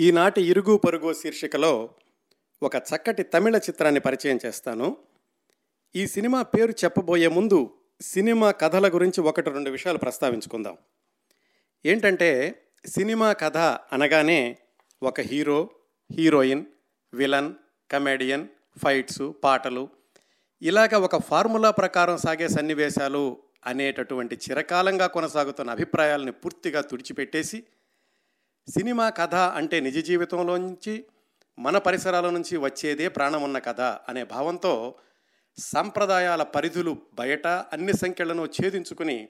[0.00, 1.90] ఈనాటి ఇరుగు పొరుగు శీర్షికలో
[2.62, 4.96] ఒక చక్కటి తమిళ చిత్రాన్ని పరిచయం చేస్తాను.
[5.96, 10.76] ఈ సినిమా పేరు చెప్పబోయే ముందు సినిమా కథల గురించి ఒకటి రెండు విషయాలు ప్రస్తావించుకుందాం.
[11.86, 13.56] ఏంటంటే సినిమా కథ
[13.92, 14.56] అనగానే
[15.02, 15.70] ఒక hero
[16.12, 16.64] heroine
[17.14, 17.54] villain
[17.90, 18.48] comedian
[18.78, 19.88] fights పాటలు
[20.62, 27.64] ఇలాగ ఒక ఫార్ములా ప్రకారం సాగే సన్నివేశాలు అనేటటువంటి చిరకాలంగా కొనసాగుతున్న అభిప్రాయాలని పూర్తిగా తుడిచిపెట్టేసి
[28.74, 31.04] సినిమా కథ అంటే నిజ జీవితంలో నుంచి
[31.58, 34.94] మన పరిసరాల నుంచి వచ్చేదే ప్రాణం ఉన్న కథ అనే భావంతో
[35.58, 39.28] సంప్రదాయాల పరిధులు బయట అన్ని సంఖ్యలను ఛేదించుకుని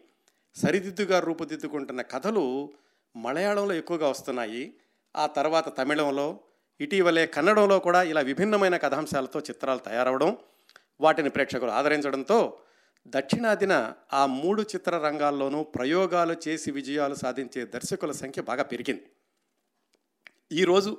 [0.54, 2.72] సరిదిద్దుగా రూపుదిద్దుకుంటున్న కథలు
[3.16, 4.74] మలయాళంలో ఎక్కువగా వస్తున్నాయి.
[5.16, 6.40] ఆ తర్వాత తమిళంలో
[6.80, 10.36] ఇటీవలే కన్నడంలో కూడా ఇలా విభిన్నమైన కథాంశాలతో చిత్రాలు తయారవడం
[11.00, 12.58] వాటిని ప్రేక్షకులు ఆదరించడంతో
[13.06, 19.06] దక్షిణాదిన ఆ మూడు చిత్ర రంగాల్లోనూ ప్రయోగాలు చేసి విజయాలు సాధించే దర్శకుల సంఖ్య బాగా పెరిగింది.
[20.52, 20.96] ఈరోజు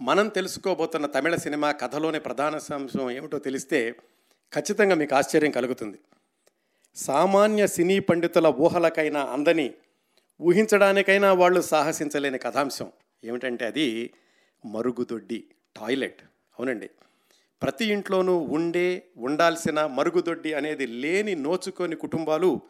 [0.00, 3.94] మనం తెలుసుకోబోతున్న తమిళ సినిమా కథలోని ప్రధాన అంశం ఏమిటో తెలిస్తే
[4.52, 5.98] ఖచ్చితంగా మీకు ఆశ్చర్యం కలుగుతుంది.
[6.96, 9.74] సామాన్య సినీ పండితుల ఊహలకైనా అందని
[10.40, 12.92] ఊహించడానికైనా వాళ్ళు సాహసించలేని కథాంశం.
[13.24, 14.10] ఏమిటంటే అది
[14.64, 15.44] మరుగుదొడ్డి
[15.76, 16.22] టాయిలెట్.
[16.58, 16.90] అవునండి.
[17.62, 22.60] ప్రతి ఇంట్లోనూ ఉండే ఉండాల్సిన మరుగుదొడ్డి అనేది లేని నోచుకొని కుటుంబాలు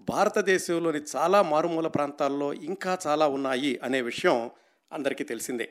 [0.00, 4.50] భారతదేశంలోని చాలా మారుమూల ప్రాంతాల్లో ఇంకా చాలా ఉన్నాయి అనే విషయం
[4.92, 5.68] అందరికీ తెలిసిందే.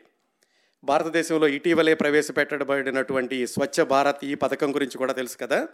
[0.84, 5.68] భారతదేశంలో ఇటీవలే ప్రవేశపెట్టబడినటువంటి స్వచ్ఛ భారత్ ఈ పథకం గురించి కూడా తెలుసు కదా.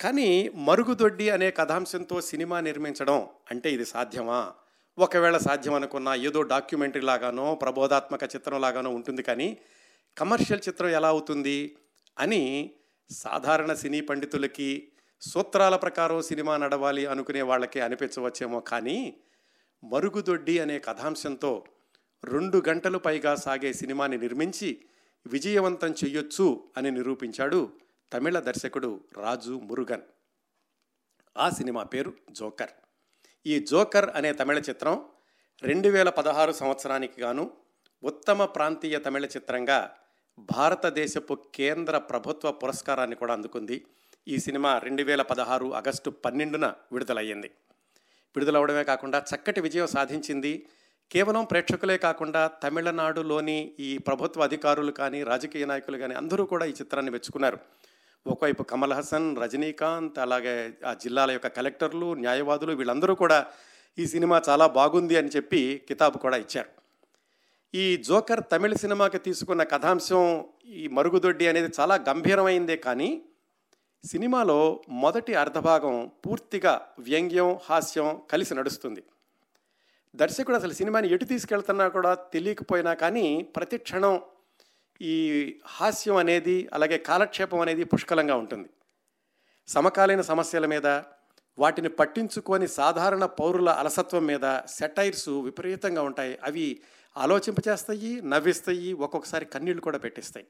[0.00, 4.52] కానీ మరుగుదొడ్డి అనే కథాంశంతో సినిమా నిర్మించడం అంటే ఇది సాధ్యమా?
[4.98, 9.58] ఒకవేళ సాధ్యం అనుకున్న ఏదో డాక్యుమెంటరీ లాగానో ప్రబోధాత్మక చిత్రం లాగానో ఉంటుంది కానీ
[10.18, 11.76] కమర్షియల్ చిత్రం ఎలా అవుతుంది?
[12.18, 12.70] అని
[13.10, 14.88] సాధారణ సినీ పండితులకి
[15.20, 19.16] సూత్రాల ప్రకారం సినిమా నడవాలి అనుకునే వాళ్ళకి అనిపించవచ్చేమో కానీ
[19.84, 21.64] మరుగుదొడ్డి అనే కథాంశంతో
[22.24, 24.84] రెండు గంటలు పైగా సాగే సినిమాని నిర్మించి
[25.26, 27.72] విజయవంతం చెయ్యొచ్చు అని నిరూపించాడు
[28.12, 30.02] తమిళ దర్శకుడు రాజు మురుగన్.
[31.36, 32.70] ఆ సినిమా పేరు జోకర్.
[33.46, 35.04] ఈ జోకర్ అనే తమిళ చిత్రం
[35.62, 37.50] రెండు వేల పదహారు సంవత్సరానికి గాను
[38.02, 39.96] ఉత్తమ ప్రాంతీయ తమిళ చిత్రంగా
[40.38, 43.84] భారతదేశపు కేంద్ర ప్రభుత్వ పురస్కారాన్ని కూడా అందుకుంది.
[44.28, 47.48] ఈ సినిమా రెండు వేల పదహారు ఆగస్టు పన్నెండున విడుదలయ్యింది.
[48.36, 50.66] విడుదలవడమే కాకుండా చక్కటి విజయం సాధించింది
[51.10, 57.12] కేవలం ప్రేక్షకులే కాకుండా తమిళనాడులోని ఈ ప్రభుత్వ అధికారులు కానీ రాజకీయ నాయకులు కానీ అందరూ కూడా ఈ చిత్రాన్ని
[57.14, 57.58] మెచ్చుకున్నారు.
[58.26, 60.54] ఒకవైపు కమల్ హసన్ రజనీకాంత్ అలాగే
[60.86, 63.46] ఆ జిల్లాల యొక్క కలెక్టర్లు న్యాయవాదులు వీళ్ళందరూ కూడా
[63.98, 66.70] ఈ సినిమా చాలా బాగుంది అని చెప్పి కితాబు కూడా ఇచ్చారు.
[67.74, 70.24] ఈ జోకర్ తమిళ సినిమాకి తీసుకున్న కథాంశం
[70.66, 73.22] ఈ మరుగుదొడ్డి అనేది చాలా గంభీరమైందే కానీ
[74.04, 79.02] సినిమాలో మొదటి అర్ధభాగం పూర్తిగా వ్యంగ్యం హాస్యం కలిసి నడుస్తుంది.
[80.16, 84.20] దర్శకుడు అసలు సినిమాని ఎటు తీసుకెళ్తున్నా కూడా తెలియకపోయినా కానీ ప్రతి క్షణం
[85.00, 85.16] ఈ
[85.66, 88.70] హాస్యం అనేది అలాగే కాలక్షేపం అనేది పుష్కలంగా ఉంటుంది.
[89.68, 90.86] సమకాలీన సమస్యల మీద
[91.58, 96.38] వాటిని పట్టించుకొని సాధారణ పౌరుల అలసత్వం మీద సెటైర్స్ విపరీతంగా ఉంటాయి.
[96.42, 96.82] అవి
[97.16, 100.46] ఆలోచింపచేస్తాయి నవ్విస్తాయి ఒక్కొక్కసారి కన్నీళ్ళు కూడా పెట్టిస్తాయి.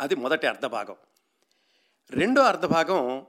[0.00, 0.96] అది మొదటి అర్ధభాగం.
[2.10, 3.26] రెండో అర్ధభాగం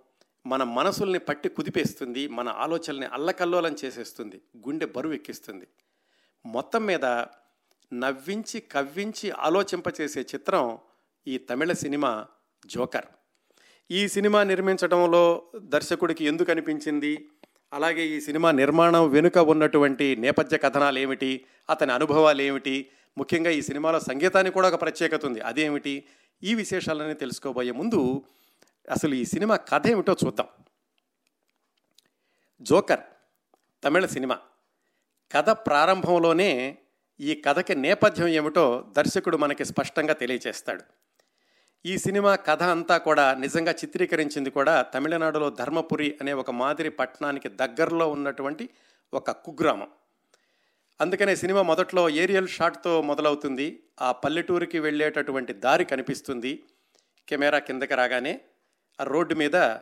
[0.48, 5.68] మన మనసుల్ని పట్టి కుదిపేస్తుంది మన ఆలోచనల్ని అల్లకల్లోలం చేసేస్తుంది గుండె బరువు ఎక్కిస్తుంది.
[6.46, 7.06] మొత్తం మీద
[7.94, 10.78] నవ్వించి కవ్వించి ఆలోచింపచేసే చిత్రం
[11.28, 12.26] ఈ తమిళ సినిమా
[12.66, 13.06] జోకర్.
[13.92, 17.30] ఈ సినిమా నిర్మించడంలో దర్శకుడికి ఎందుకు అనిపించింది?
[17.74, 24.00] అలాగే ఈ సినిమా నిర్మాణం వెనుక ఉన్నటువంటి నేపథ్య కథనాలు ఏమిటి అతని అనుభవాలు ఏమిటి ముఖ్యంగా ఈ సినిమాలో
[24.00, 25.40] సంగీతానికి కూడా ఒక ప్రత్యేకత ఉంది.
[25.42, 26.04] అదేమిటి?
[26.44, 28.24] ఈ విశేషాలని తెలుసుకోబోయే ముందు
[28.92, 30.48] అసలు ఈ సినిమా కథ ఏమిటో చూద్దాం.
[32.62, 33.00] Joker
[33.84, 34.40] Tamil cinema.
[35.32, 36.78] కథ ప్రారంభంలోనే
[37.20, 40.84] ఈ కథకి నేపథ్యం ఏమిటో దర్శకుడు మనకి స్పష్టంగా తెలియచేస్తాడు.
[41.86, 48.12] ఈ సినిమా కథ అంతా కూడా నిజంగా చిత్రీకరించింది కూడా తమిళనాడులో ధర్మపురి అనే ఒక మాదిరి పట్టణానికి దగ్గరలో
[48.12, 48.70] ఉన్నటువంటి
[49.14, 49.88] ఒక కుగ్రామం.
[51.02, 53.84] అందుకనే సినిమా మొదట్లో ఏరియల్ షాట్తో మొదలవుతుంది.
[54.02, 56.64] ఆ పల్లెటూరికి వెళ్ళేటటువంటి దారి కనిపిస్తుంది.
[57.28, 58.42] కెమెరా కిందకి రాగానే
[59.04, 59.76] రోడ్డు మీద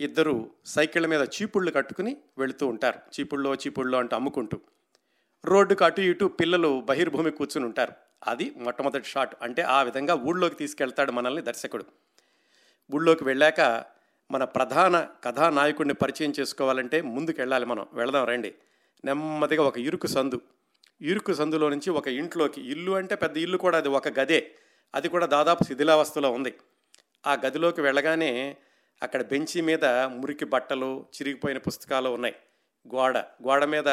[0.00, 2.98] ఇద్దరు సైకిళ్ళ మీద చీపుళ్ళు కట్టుకుని వెళుతూ ఉంటారు.
[3.20, 4.60] చీపుళ్ళో చీపుళ్ళో అంటూ అమ్ముకుంటూ.
[5.44, 7.92] రోడ్డుకు అటు ఇటు పిల్లలు బహిర్భూమి కూర్చుని ఉంటారు.
[8.26, 9.36] అది మొట్టమొదటి షాట్.
[9.42, 11.84] అంటే ఆ విధంగా ఊళ్ళోకి తీసుకెళ్తాడు మనల్ని దర్శకుడు.
[12.94, 13.86] ఊళ్ళోకి వెళ్ళాక
[14.30, 17.86] మన ప్రధాన కథానాయకుడిని పరిచయం చేసుకోవాలంటే ముందుకు వెళ్ళాలి మనం.
[17.92, 18.54] వెళదాం రండి.
[19.04, 20.40] నెమ్మదిగా ఒక ఇరుకు సందు.
[21.00, 22.70] ఇరుకు సందులో నుంచి ఒక ఇంట్లోకి.
[22.70, 24.54] ఇల్లు అంటే పెద్ద ఇల్లు కూడా అది ఒక గదే.
[24.94, 26.54] అది కూడా దాదాపు శిథిలావస్థలో ఉంది.
[27.26, 28.56] ఆ గదిలోకి వెళ్ళగానే
[29.02, 32.34] అక్కడ బెంచి మీద మురికి బట్టలు చిరిగిపోయిన పుస్తకాలు ఉన్నాయి.
[32.94, 33.88] గోడ గోడ మీద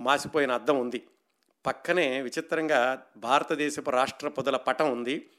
[0.00, 1.06] మాసిపోయిన అద్దం ఉంది.
[1.66, 5.30] పక్కనే విచిత్రంగా భారతదేశపు రాష్ట్రపతుల పటం ఉంది.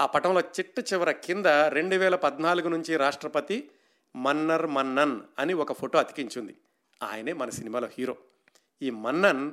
[0.00, 3.70] ఆ పటంలో చిట్టు చివర కింద రెండు వేల పద్నాలుగు నుంచి రాష్ట్రపతి
[4.16, 6.56] మన్నర్ మన్నన్ అని ఒక ఫోటో అతికించింది.
[7.02, 8.16] ఆయనే మన సినిమాలో హీరో.
[8.82, 9.52] ఈ మన్నన్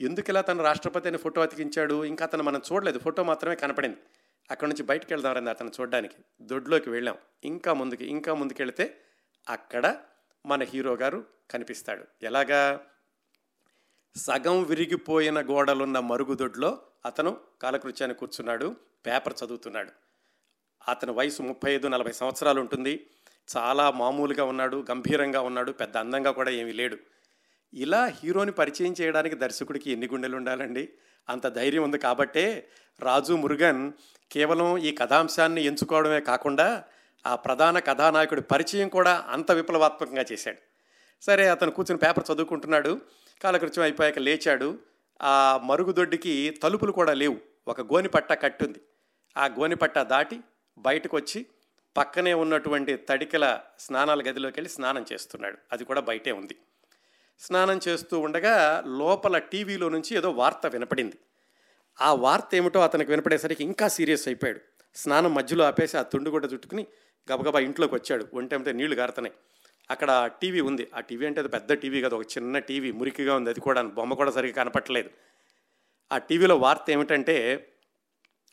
[0.00, 2.04] ఎందుకు ఇలా తను రాష్ట్రపతి అని ఫోటో అతికించాడు?
[2.04, 2.98] ఇంకా అతను మనం చూడలేదు.
[2.98, 3.96] ఫోటో మాత్రమే కనపడింది.
[4.50, 7.16] అక్కడ నుంచి బయటకు వెళ్దాం అతను చూడడానికి దొడ్లోకి వెళ్ళాం.
[7.44, 9.00] ఇంకా ముందుకి ఇంకా ముందుకు వెళితే
[9.48, 9.96] అక్కడ
[10.46, 12.04] మన హీరో గారు కనిపిస్తాడు.
[12.22, 12.86] ఎలాగా?
[14.16, 18.76] సగం విరిగిపోయిన గోడలున్న మరుగుదొడ్లో అతను కాలకృత్యాన్ని కూర్చున్నాడు
[19.06, 19.90] పేపర్ చదువుతున్నాడు.
[20.88, 23.06] అతని వయసు ముప్పై ఐదు నలభై సంవత్సరాలు ఉంటుంది.
[23.56, 26.98] చాలా మామూలుగా ఉన్నాడు గంభీరంగా ఉన్నాడు పెద్ద అందంగా కూడా ఏమీ లేడు.
[27.74, 30.88] ఇలా హీరోని పరిచయం చేయడానికి దర్శకుడికి ఎన్ని గుండెలు ఉండాలండి?
[31.28, 32.68] అంత ధైర్యం ఉంది కాబట్టే
[33.00, 33.92] రాజు మురుగన్
[34.32, 36.84] కేవలం ఈ కథాంశాన్ని ఎంచుకోవడమే కాకుండా
[37.26, 40.58] ఆ ప్రధాన కథానాయకుడి పరిచయం కూడా అంత విప్లవాత్మకంగా చేశాడు.
[41.22, 43.00] సరే అతను కూర్చుని పేపర్ చదువుకుంటున్నాడు
[43.42, 44.78] కాలకృత్యం అయిపోయాక లేచాడు.
[45.22, 47.36] ఆ మరుగుదొడ్డికి తలుపులు కూడా లేవు
[47.68, 48.80] ఒక గోనిపట్ట కట్టుంది.
[49.36, 50.40] ఆ గోనిపట్ట దాటి
[50.78, 51.46] బయటకు వచ్చి
[51.96, 55.58] పక్కనే ఉన్నటువంటి తడికల స్నానాల గదిలోకి వెళ్ళి స్నానం చేస్తున్నాడు.
[55.72, 56.56] అది కూడా బయటే ఉంది.
[57.38, 61.16] స్నానం చేస్తూ ఉండగా లోపల టీవీలో నుంచి ఏదో వార్త వినపడింది.
[62.00, 64.60] ఆ వార్త ఏమిటో అతనికి వినపడేసరికి ఇంకా సీరియస్ అయిపోయాడు.
[64.94, 66.86] స్నానం మధ్యలో ఆపేసి ఆ తుండు కూడా చుట్టుకుని
[67.32, 68.26] గబగబా ఇంట్లోకి వచ్చాడు.
[68.34, 69.34] ఒంటెంటే నీళ్ళు గారుతున్నాయి
[69.90, 70.88] అక్కడ టీవీ ఉంది.
[70.94, 72.16] ఆ టీవీ అంటే అది పెద్ద టీవీ కదా.
[72.16, 73.50] ఒక చిన్న టీవీ మురికిగా ఉంది.
[73.50, 75.10] అది కూడా బొమ్మ కూడా సరిగ్గా కనపట్టలేదు.
[76.12, 77.68] ఆ టీవీలో వార్త ఏమిటంటే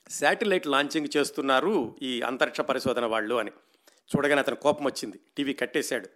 [0.09, 3.51] శాటిలైట్ లాంచింగ్ చేస్తున్నారు ఈ అంతరిక్ష పరిశోధన వాళ్ళు అని.
[4.15, 5.19] చూడగానే అతను కోపం వచ్చింది.
[5.37, 6.07] టీవీ కట్టేశాడు.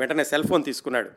[0.00, 1.10] వెంటనే సెల్ ఫోన్ తీసుకున్నాడు.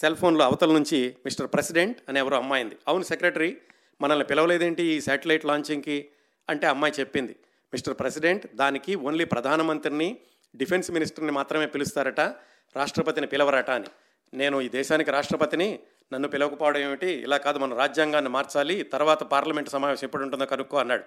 [0.00, 2.76] సెల్ ఫోన్లో అవతల నుంచి మిస్టర్ ప్రెసిడెంట్ అని ఎవరో అమ్మాయింది.
[2.88, 3.56] అవును సెక్రటరీ
[4.00, 6.08] మనల్ని పిలవలేదేంటి ఈ శాటిలైట్ లాంచింగ్కి?
[6.48, 7.32] అంటే అమ్మాయి చెప్పింది.
[7.72, 10.18] మిస్టర్ ప్రెసిడెంట్ దానికి ఓన్లీ ప్రధానమంత్రిని
[10.56, 12.20] డిఫెన్స్ మినిస్టర్ని మాత్రమే పిలుస్తారట
[12.76, 13.86] రాష్ట్రపతిని పిలవరట అని.
[14.34, 15.78] నేను ఈ దేశానికి రాష్ట్రపతిని
[16.12, 17.06] నన్ను పిలవకపోవడం ఏమిటి?
[17.06, 21.04] ఇలా కాదు మన రాజ్యాంగాన్ని మార్చాలి తర్వాత పార్లమెంట్ సమావేశం ఎప్పుడు ఉంటుందో కనుక్కో అన్నాడు.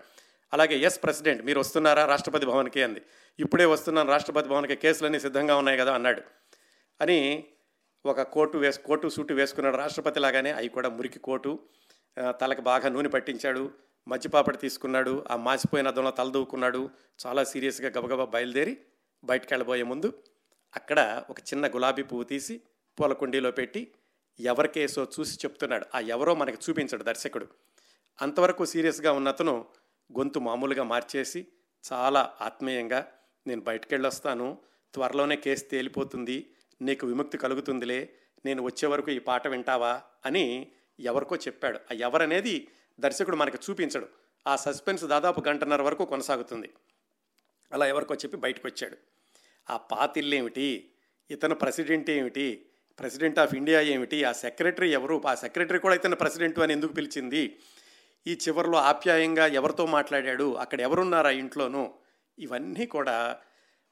[0.53, 2.83] అలాగే ఎస్ ప్రెసిడెంట్ మీరు వస్తున్నారా రాష్ట్రపతి భవన్కి?
[2.83, 3.01] అంది.
[3.39, 6.21] ఇప్పుడే వస్తున్నాను రాష్ట్రపతి భవన్కి కేసులన్నీ సిద్ధంగా ఉన్నాయి కదా అన్నాడు.
[7.01, 7.43] అని
[8.06, 11.59] ఒక కోటు వేసు కోటు సూటు వేసుకున్నాడు రాష్ట్రపతి లాగానే అవి కూడా మురికి కోటు.
[12.42, 13.71] తలకు బాగా నూనె పట్టించాడు.
[14.07, 15.25] మజ్జిపాపడి తీసుకున్నాడు.
[15.31, 16.89] ఆ మాసిపోయిన అద్దంలో తలదూకున్నాడు
[17.25, 18.77] చాలా సీరియస్గా గబగబా బయలుదేరి
[19.24, 20.09] బయటకు వెళ్ళబోయే ముందు
[20.75, 22.62] అక్కడ ఒక చిన్న గులాబీ పువ్వు తీసి
[23.00, 23.81] పూల కుండీలో పెట్టి
[24.39, 25.86] ఎవరికేసో చూసి చెప్తున్నాడు.
[25.95, 27.48] ఆ ఎవరో మనకి చూపించాడు దర్శకుడు.
[28.21, 29.65] అంతవరకు సీరియస్గా ఉన్న అతను
[30.09, 31.48] గొంతు మామూలుగా మార్చేసి
[31.94, 33.07] చాలా ఆత్మీయంగా
[33.48, 34.57] నేను బయటకు వెళ్ళొస్తాను.
[34.94, 36.38] త్వరలోనే కేసు తేలిపోతుంది.
[36.81, 38.09] నీకు విముక్తి కలుగుతుందిలే
[38.45, 41.77] నేను వచ్చే వరకు ఈ పాట వింటావా అని ఎవరికో చెప్పాడు.
[41.77, 42.67] ఆ ఎవరనేది
[42.99, 44.07] దర్శకుడు మనకు చూపించడు.
[44.47, 46.69] ఆ సస్పెన్స్ దాదాపు గంటన్నర వరకు కొనసాగుతుంది.
[47.71, 48.97] అలా ఎవరికో చెప్పి బయటకు వచ్చాడు
[49.69, 50.91] ఆ పాతిల్లేమిటి?
[51.31, 52.65] ఇతను ప్రెసిడెంట్ ఏమిటి?
[52.99, 54.23] ప్రెసిడెంట్ ఆఫ్ ఇండియా ఏమిటి?
[54.23, 55.21] ఆ సెక్రటరీ ఎవరు?
[55.27, 57.59] ఆ సెక్రటరీ కూడా ఇతను ప్రెసిడెంట్ అని ఎందుకు పిలిచింది?
[58.27, 60.53] ఈ చివరిలో ఆప్యాయంగా ఎవరితో మాట్లాడాడు?
[60.53, 61.93] అక్కడ ఎవరున్నారు ఆ ఇంట్లోనూ?
[62.39, 63.37] ఇవన్నీ కూడా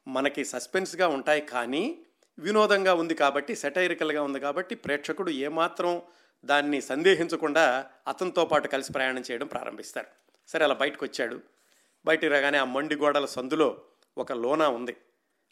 [0.08, 2.04] మనకి సస్పెన్స్గా ఉంటాయి కానీ
[2.40, 6.02] వినోదంగా ఉంది కాబట్టి సెటైరికల్గా ఉంది కాబట్టి ప్రేక్షకుడు ఏమాత్రం
[6.44, 10.06] దాన్ని సందేహించకుండా అతనితో పాటు కలిసి ప్రయాణం చేయడం ప్రారంభిస్తారు.
[10.48, 11.40] సరే అలా బయటకు వచ్చాడు
[12.06, 13.82] బయటికి రాగానే ఆ మండి గోడల సందులో
[14.18, 14.96] ఒక లోనా ఉంది.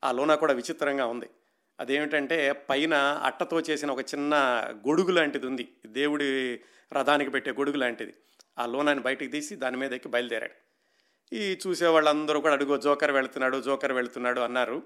[0.05, 1.29] ఆ లోనా కూడా విచిత్రంగా ఉంది.
[1.81, 4.35] అదేమిటంటే పైన అట్టతో చేసిన ఒక చిన్న
[4.89, 5.69] గొడుగు లాంటిది ఉంది.
[5.87, 6.61] దేవుడి
[6.93, 8.15] రథానికి పెట్టే గొడుగు లాంటిది.
[8.59, 10.57] ఆ లోనాన్ని బయటకు తీసి దాని మీద ఎక్కి బయలుదేరాడు.
[11.35, 14.83] ఈ చూసే వాళ్ళందరూ కూడా అడుగు జోకర్ వెళుతున్నాడు జోకర్ వెళుతున్నాడు అన్నారు.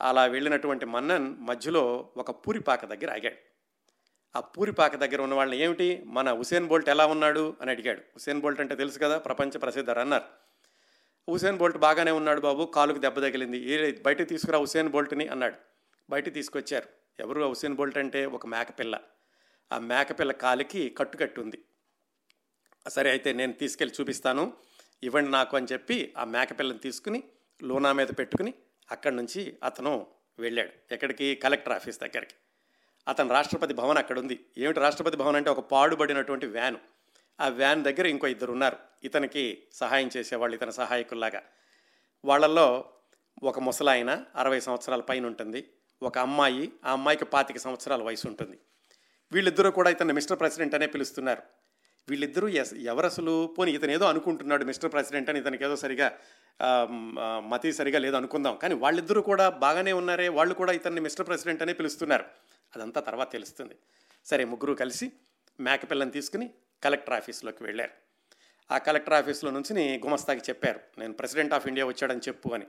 [0.00, 3.36] అలా వెళ్ళినటువంటి మన్నన్ మధ్యలో ఒక పూరిపాక దగ్గర ఆగాడు.
[4.36, 6.02] ఆ పూరిపాక దగ్గర ఉన్న వాళ్ళని ఏమిటి?
[6.06, 7.56] మన హుసేన్ బోల్ట్ ఎలా ఉన్నాడు?
[7.60, 7.98] అని అడిగాడు.
[7.98, 10.22] హుసేన్ బోల్ట్ అంటే తెలుసు కదా ప్రపంచ ప్రసిద్ధ రన్నర్.
[11.30, 13.58] హుసేన్ బోల్ట్ బాగానే ఉన్నాడు బాబు కాలుకు దెబ్బ తగిలింది.
[13.58, 15.54] ఏ బయట తీసుకురా హుసేన్ బోల్ట్ని అన్నాడు.
[16.10, 16.88] బయట తీసుకొచ్చారు.
[17.20, 18.26] ఎవరు హుసేన్ బోల్ట్ అంటే?
[18.26, 19.00] ఒక మేకపిల్ల.
[19.72, 21.64] ఆ మేకపిల్ల కాలికి కట్టుకట్టు ఉంది
[22.88, 24.52] సరే అయితే నేను తీసుకెళ్ళి చూపిస్తాను.
[25.02, 27.22] ఇవ్వండి నాకు అని చెప్పి ఆ మేకపిల్లని తీసుకుని
[27.62, 28.54] లోనా మీద పెట్టుకుని
[28.90, 30.06] అక్కడి నుంచి అతను
[30.38, 30.94] వెళ్ళాడు.
[30.94, 31.34] ఎక్కడికి?
[31.34, 32.34] కలెక్టర్ ఆఫీస్ దగ్గరికి.
[33.08, 36.76] అతను రాష్ట్రపతి భవన్ అక్కడ ఉంది ఏమిటి రాష్ట్రపతి భవన్ అంటే ఒక పాడుబడినటువంటి వ్యాన్.
[37.40, 41.42] ఆ వ్యాన్ దగ్గర ఇంకో ఇద్దరు ఉన్నారు ఇతనికి సహాయం చేసేవాళ్ళు ఇతని సహాయకుల్లాగా.
[42.24, 42.92] వాళ్ళల్లో
[43.42, 45.70] ఒక ముసలాయన అరవై సంవత్సరాల పైన ఉంటుంది.
[46.02, 48.58] ఒక అమ్మాయి ఆ అమ్మాయికి పాతిక సంవత్సరాల వయసు ఉంటుంది
[49.32, 51.42] వీళ్ళిద్దరూ కూడా ఇతను మిస్టర్ ప్రెసిడెంట్ అనే పిలుస్తున్నారు.
[52.08, 56.12] వీళ్ళిద్దరూ ఎస్ ఎవరు అసలు పోనీ ఇతను ఏదో అనుకుంటున్నాడు మిస్టర్ ప్రెసిడెంట్ అని ఇతనికి ఏదో సరిగా
[57.38, 58.56] మతి సరిగా లేదు అనుకుందాం.
[58.56, 62.24] కానీ వాళ్ళిద్దరూ కూడా బాగానే ఉన్నారే వాళ్ళు కూడా ఇతన్ని మిస్టర్ ప్రెసిడెంట్ అనే పిలుస్తున్నారు.
[62.76, 63.74] అదంతా తర్వాత తెలుస్తుంది.
[64.24, 65.12] సరే ముగ్గురు కలిసి
[65.60, 66.50] మేకపిల్లని తీసుకుని
[66.84, 67.90] కలెక్టర్ ఆఫీస్లోకి వెళ్ళారు.
[68.70, 70.80] ఆ కలెక్టర్ ఆఫీస్లో నుంచి గుమస్తాకి చెప్పారు.
[70.98, 72.66] నేను ప్రెసిడెంట్ ఆఫ్ ఇండియా వచ్చాడని చెప్పు అని.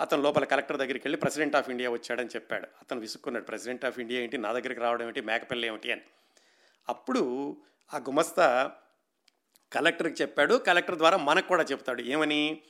[0.00, 2.64] అతను లోపల కలెక్టర్ దగ్గరికి వెళ్ళి ప్రెసిడెంట్ ఆఫ్ ఇండియా వచ్చాడని చెప్పాడు.
[2.64, 3.44] అతను విసుక్కున్నాడు.
[3.44, 4.38] ప్రెసిడెంట్ ఆఫ్ ఇండియా ఏంటి?
[4.38, 5.92] నా దగ్గరికి రావడం ఏంటి మేకపిల్ల ఏమిటి?
[5.92, 6.00] అని.
[6.88, 7.56] అప్పుడు
[7.94, 8.72] ఆ గుమస్తా
[9.72, 10.54] కలెక్టర్కి చెప్పాడు.
[10.54, 12.02] కలెక్టర్ ద్వారా మనకు కూడా చెప్తాడు.
[12.02, 12.62] ఏమని?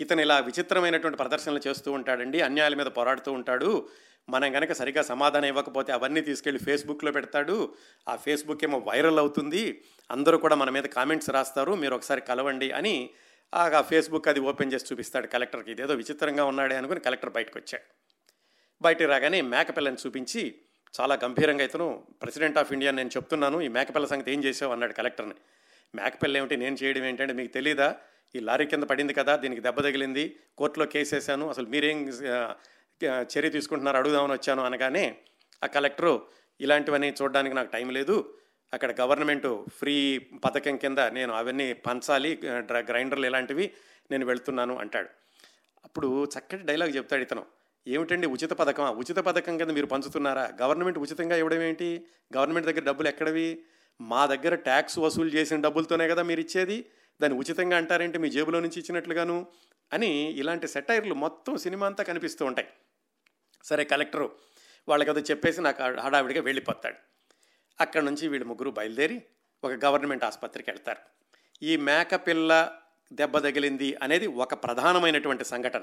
[0.00, 2.40] ఇతను ఇలా విచిత్రమైనటువంటి ప్రదర్శనలు చేస్తూ ఉంటాడండి.
[2.40, 3.88] అన్యాయాల మీద పోరాడుతూ ఉంటాడు.
[4.28, 7.74] మనం కనుక సరిగా సమాధానం ఇవ్వకపోతే అవన్నీ తీసుకెళ్ళి ఫేస్బుక్లో పెడతాడు.
[8.08, 9.84] ఆ ఫేస్బుక్ ఏమో వైరల్ అవుతుంది.
[10.10, 11.74] అందరూ కూడా మన మీద కామెంట్స్ రాస్తారు.
[11.74, 13.10] మీరు ఒకసారి కలవండి అని
[13.54, 15.70] ఆ ఫేస్బుక్ అది ఓపెన్ చేసి చూపిస్తాడు కలెక్టర్కి.
[15.70, 17.84] ఇదేదో విచిత్రంగా ఉన్నాడే అనుకుని కలెక్టర్ బయటకు వచ్చాడు
[18.82, 20.60] బయటకు రాగానే మేకపిల్లని చూపించి
[20.94, 21.86] చాలా గంభీరంగా ఇతను
[22.22, 23.60] ప్రెసిడెంట్ ఆఫ్ ఇండియా నేను చెప్తున్నాను.
[23.60, 25.36] ఈ మేకపిల్ల సంగతి ఏం చేసావు అన్నాడు కలెక్టర్ని.
[25.94, 27.88] మేకపిల్ల ఏమిటి నేను చేయడం ఏంటంటే మీకు తెలీదా?
[28.34, 30.24] ఈ లారీ కింద పడింది కదా దీనికి దెబ్బ తగిలింది
[30.58, 31.98] కోర్టులో కేసు వేసాను అసలు మీరేం
[33.34, 35.04] చర్య తీసుకుంటున్నారు అడుగుదామని వచ్చాను అనగానే
[35.64, 36.14] ఆ కలెక్టరు
[36.60, 38.16] ఇలాంటివన్నీ చూడడానికి నాకు టైం లేదు.
[38.74, 39.96] అక్కడ గవర్నమెంట్ ఫ్రీ
[40.44, 42.32] పథకం కింద నేను అవన్నీ పంచాలి
[42.90, 43.66] గ్రైండర్లు ఇలాంటివి
[44.10, 45.10] నేను వెళ్తున్నాను అంటాడు.
[45.84, 47.44] అప్పుడు చక్కటి డైలాగ్ చెప్తాడు ఇతను.
[47.88, 48.90] ఏమిటండి ఉచిత పథకం?
[48.96, 50.52] ఉచిత పథకం కింద మీరు పంచుతున్నారా?
[50.62, 52.06] గవర్నమెంట్ ఉచితంగా ఇవ్వడం ఏంటి?
[52.36, 53.62] గవర్నమెంట్ దగ్గర డబ్బులు ఎక్కడవి?
[54.00, 56.90] మా దగ్గర ట్యాక్స్ వసూలు చేసిన డబ్బులతోనే కదా మీరు ఇచ్చేది?
[57.22, 58.18] దాన్ని ఉచితంగా అంటారేంటి?
[58.18, 59.46] మీ జేబులో నుంచి ఇచ్చినట్లుగాను?
[59.92, 62.68] అని ఇలాంటి సెటైర్లు మొత్తం సినిమా అంతా కనిపిస్తూ ఉంటాయి.
[63.64, 64.32] సరే కలెక్టరు
[64.88, 66.96] వాళ్ళకి అది చెప్పేసి నాకు హడావిడిగా వెళ్ళిపోతాడు.
[67.80, 69.22] అక్కడ నుంచి వీళ్ళు ముగ్గురు బయలుదేరి
[69.64, 70.98] ఒక గవర్నమెంట్ ఆసుపత్రికి వెళ్తారు.
[71.62, 72.72] ఈ మేకపిల్ల
[73.12, 75.82] దెబ్బ తగిలింది అనేది ఒక ప్రధానమైనటువంటి సంఘటన.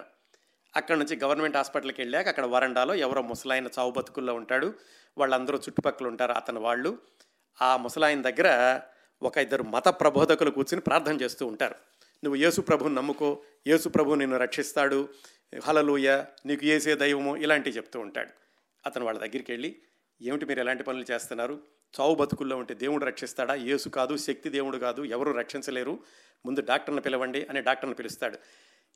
[0.75, 4.73] అక్కడ నుంచి గవర్నమెంట్ హాస్పిటల్కి వెళ్ళాక అక్కడ వరండాలో ఎవరో ముసలాయన చావు బతుకుల్లో ఉంటాడు.
[5.17, 6.97] వాళ్ళందరూ చుట్టుపక్కల ఉంటారు అతను వాళ్ళు.
[7.61, 8.79] ఆ ముసలాయన దగ్గర
[9.23, 11.75] ఒక ఇద్దరు మత ప్రబోధకులు కూర్చుని ప్రార్థన చేస్తూ ఉంటారు.
[12.23, 15.09] నువ్వు యేసు ప్రభుని నమ్ముకో యేసు ప్రభు నిన్ను రక్షిస్తాడు
[15.63, 18.29] హలలుయ నీకు ఏసే దైవము ఇలాంటివి చెప్తూ ఉంటాడు.
[18.85, 19.75] అతను వాళ్ళ దగ్గరికి వెళ్ళి
[20.21, 21.59] ఏమిటి మీరు ఎలాంటి పనులు చేస్తున్నారు?
[21.99, 23.53] చావు బతుకుల్లో ఉంటే దేవుడు రక్షిస్తాడా?
[23.53, 25.99] యేసు కాదు శక్తి దేవుడు కాదు ఎవరు రక్షించలేరు.
[26.45, 28.37] ముందు డాక్టర్ని పిలవండి అని డాక్టర్ని పిలుస్తాడు.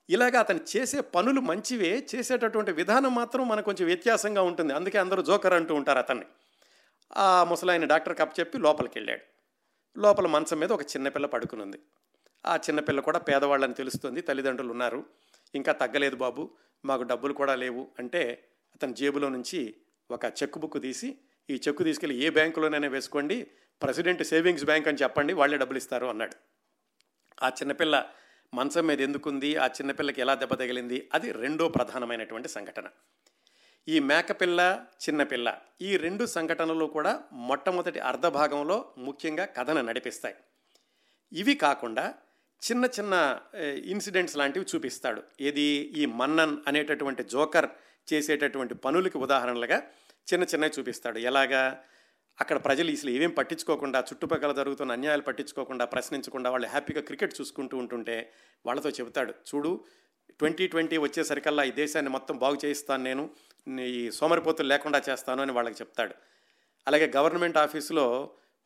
[0.09, 4.73] ఇలాగ అతను చేసే పనులు మంచివే చేసేటటువంటి విధానం మాత్రం మనకు కొంచెం వ్యత్యాసంగా ఉంటుంది.
[4.73, 6.25] అందుకే అందరూ జోకర్ అంటూ ఉంటారు అతన్ని.
[7.17, 9.21] ఆ ముసలాయన డాక్టర్ కప్ చెప్పి లోపలికి వెళ్ళాడు
[9.97, 11.79] లోపల మంచం మీద ఒక చిన్నపిల్ల పడుకునుంది.
[12.45, 15.05] ఆ చిన్నపిల్ల కూడా పేదవాళ్ళని తెలుస్తుంది తల్లిదండ్రులు ఉన్నారు.
[15.55, 16.51] ఇంకా తగ్గలేదు బాబు
[16.85, 19.75] మాకు డబ్బులు కూడా లేవు అంటే అతని జేబులో నుంచి
[20.11, 21.17] ఒక చెక్ బుక్ తీసి
[21.49, 23.47] ఈ చెక్కు తీసుకెళ్ళి ఏ బ్యాంకులోనైనా వేసుకోండి
[23.81, 26.35] ప్రెసిడెంట్ సేవింగ్స్ బ్యాంక్ అని చెప్పండి వాళ్ళే డబ్బులు ఇస్తారు అన్నాడు.
[27.43, 28.09] ఆ చిన్నపిల్ల
[28.53, 29.55] మంచం మీద ఎందుకుంది?
[29.55, 31.09] ఆ చిన్నపిల్లకి ఎలా దెబ్బ తగిలింది?
[31.13, 32.87] అది రెండో ప్రధానమైనటువంటి సంఘటన.
[33.87, 40.35] ఈ మేకపిల్ల చిన్నపిల్ల ఈ రెండు సంఘటనలు కూడా మొట్టమొదటి అర్ధభాగంలో ముఖ్యంగా కథను నడిపిస్తాయి.
[41.33, 42.13] ఇవి కాకుండా
[42.71, 43.39] చిన్న చిన్న
[43.85, 45.23] ఇన్సిడెంట్స్ లాంటివి చూపిస్తాడు.
[45.41, 45.61] ఏది?
[45.61, 47.69] ఈ మన్నన్ అనేటటువంటి జోకర్
[48.13, 49.83] చేసేటటువంటి పనులకి ఉదాహరణలుగా
[50.33, 51.19] చిన్న చిన్నవి చూపిస్తాడు.
[51.19, 51.83] ఎలాగా?
[52.39, 58.31] అక్కడ ప్రజలు ఇసలు ఏమేం పట్టించుకోకుండా చుట్టుపక్కల జరుగుతున్న అన్యాయాలు పట్టించుకోకుండా ప్రశ్నించకుండా వాళ్ళు హ్యాపీగా క్రికెట్ చూసుకుంటూ ఉంటుంటే
[58.65, 59.85] వాళ్ళతో చెబుతాడు చూడు
[60.39, 63.29] ట్వంటీ ట్వంటీ వచ్చేసరికల్లా ఈ దేశాన్ని మొత్తం బాగు చేయిస్తాను నేను
[63.81, 66.15] ఈ సోమరిపోతులు లేకుండా చేస్తాను అని వాళ్ళకి చెప్తాడు.
[66.87, 68.05] అలాగే గవర్నమెంట్ ఆఫీసులో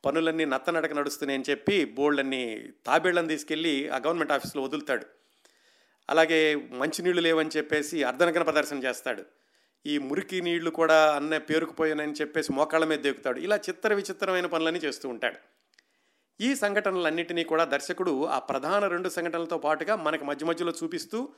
[0.06, 2.44] పనులన్నీ నత్తనడక నడుస్తున్నాయని చెప్పి బోర్డులన్నీ
[2.86, 5.06] తాబేళ్ళను తీసుకెళ్ళి ఆ గవర్నమెంట్ ఆఫీసులో వదులుతాడు.
[6.10, 9.24] అలాగే మంచినీళ్ళు లేవని చెప్పేసి అర్ధనగన ప్రదర్శన చేస్తాడు.
[9.86, 13.40] ఈ మురికి నీళ్ళు కూడా అన్న పేరుకుపోయానని చెప్పేసి మోకాళ్ళ మీద దేకుతాడు.
[13.40, 15.38] ఇలా చిత్ర విచిత్రమైన పనులన్నీ చేస్తూ ఉంటాడు.
[16.42, 21.34] ఈ సంఘటనలన్నింటినీ కూడా దర్శకుడు ఆ ప్రధాన రెండు సంఘటనలతో పాటుగా మనకి మధ్య మధ్యలో చూపిస్తూ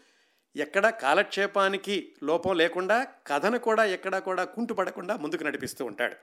[0.55, 6.15] ఎక్కడ కాలక్షేపానికి లోపం లేకుండా కథను కూడా ఎక్కడా కూడా కుంటుపడకుండా ముందుకు నడిపిస్తూ ఉంటాడు.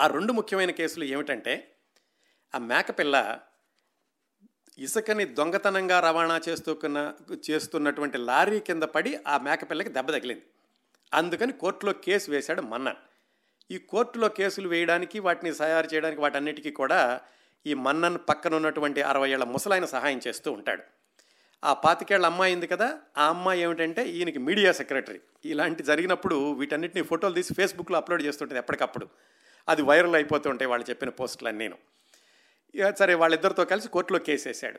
[0.00, 1.76] ఆ రెండు ముఖ్యమైన కేసులు ఏమిటంటే
[2.54, 3.38] ఆ మేకపిల్ల
[4.78, 7.14] ఇసుకని దొంగతనంగా రవాణా చేస్తున్న
[7.50, 10.44] చేస్తున్నటువంటి లారీ కింద పడి ఆ మేకపిల్లకి దెబ్బ తగిలింది.
[11.12, 12.96] అందుకని కోర్టులో కేసు వేశాడు మన్నన్
[13.70, 17.20] ఈ కోర్టులో కేసులు వేయడానికి వాటిని తయారు చేయడానికి వాటన్నిటికీ కూడా
[17.66, 20.82] ఈ మన్నన్ పక్కన ఉన్నటువంటి అరవై ఏళ్ళ ముసలాయన సహాయం చేస్తూ ఉంటాడు.
[21.64, 25.20] ఆ పాతికేళ్ళ అమ్మాయి ఉంది కదా ఆ అమ్మాయి ఏమిటంటే ఈయనకి మీడియా సెక్రటరీ.
[25.44, 29.08] ఇలాంటి జరిగినప్పుడు వీటన్నిటిని ఫోటోలు తీసి ఫేస్బుక్లో అప్లోడ్ చేస్తుంటుంది ఎప్పటికప్పుడు.
[29.68, 31.78] అది వైరల్ అయిపోతుంటాయి వాళ్ళు చెప్పిన పోస్టులు నేను.
[32.74, 34.78] ఇక సరే వాళ్ళిద్దరితో కలిసి కోర్టులో కేసు వేశాడు.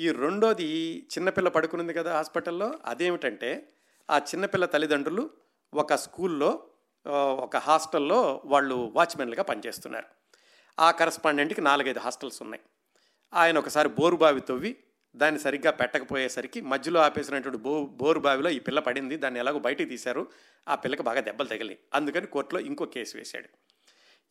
[0.00, 3.68] ఈ రెండోది చిన్నపిల్ల పడుకునింది కదా హాస్పిటల్లో అదేమిటంటే
[4.10, 5.30] ఆ చిన్నపిల్ల తల్లిదండ్రులు
[5.74, 6.50] ఒక స్కూల్లో
[7.38, 10.06] ఒక హాస్టల్లో వాళ్ళు వాచ్మెన్లుగా పనిచేస్తున్నారు.
[10.80, 12.62] ఆ కరస్పాండెంట్కి నాలుగైదు హాస్టల్స్ ఉన్నాయి.
[13.34, 14.76] ఆయన ఒకసారి బోరు బావి తవ్వి
[15.16, 20.26] దాన్ని సరిగ్గా పెట్టకపోయేసరికి మధ్యలో ఆపేసినటువంటి బో బోరు బావిలో ఈ పిల్ల పడింది దాన్ని ఎలాగో బయటికి తీశారు
[20.68, 23.48] ఆ పిల్లకి బాగా దెబ్బలు తగిలి అందుకని కోర్టులో ఇంకో కేసు వేశాడు.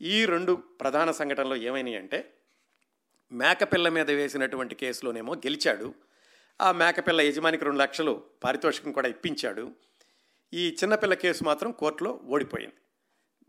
[0.01, 2.33] ఈ రెండు ప్రధాన సంఘటనలు ఏమైనాయి అంటే
[3.31, 5.93] మేకపిల్ల మీద వేసినటువంటి కేసులోనేమో గెలిచాడు.
[6.61, 9.71] ఆ మేకపిల్ల యజమానికి రెండు లక్షలు పారితోషికం కూడా ఇప్పించాడు.
[10.53, 12.75] ఈ చిన్నపిల్ల కేసు మాత్రం కోర్టులో ఓడిపోయింది.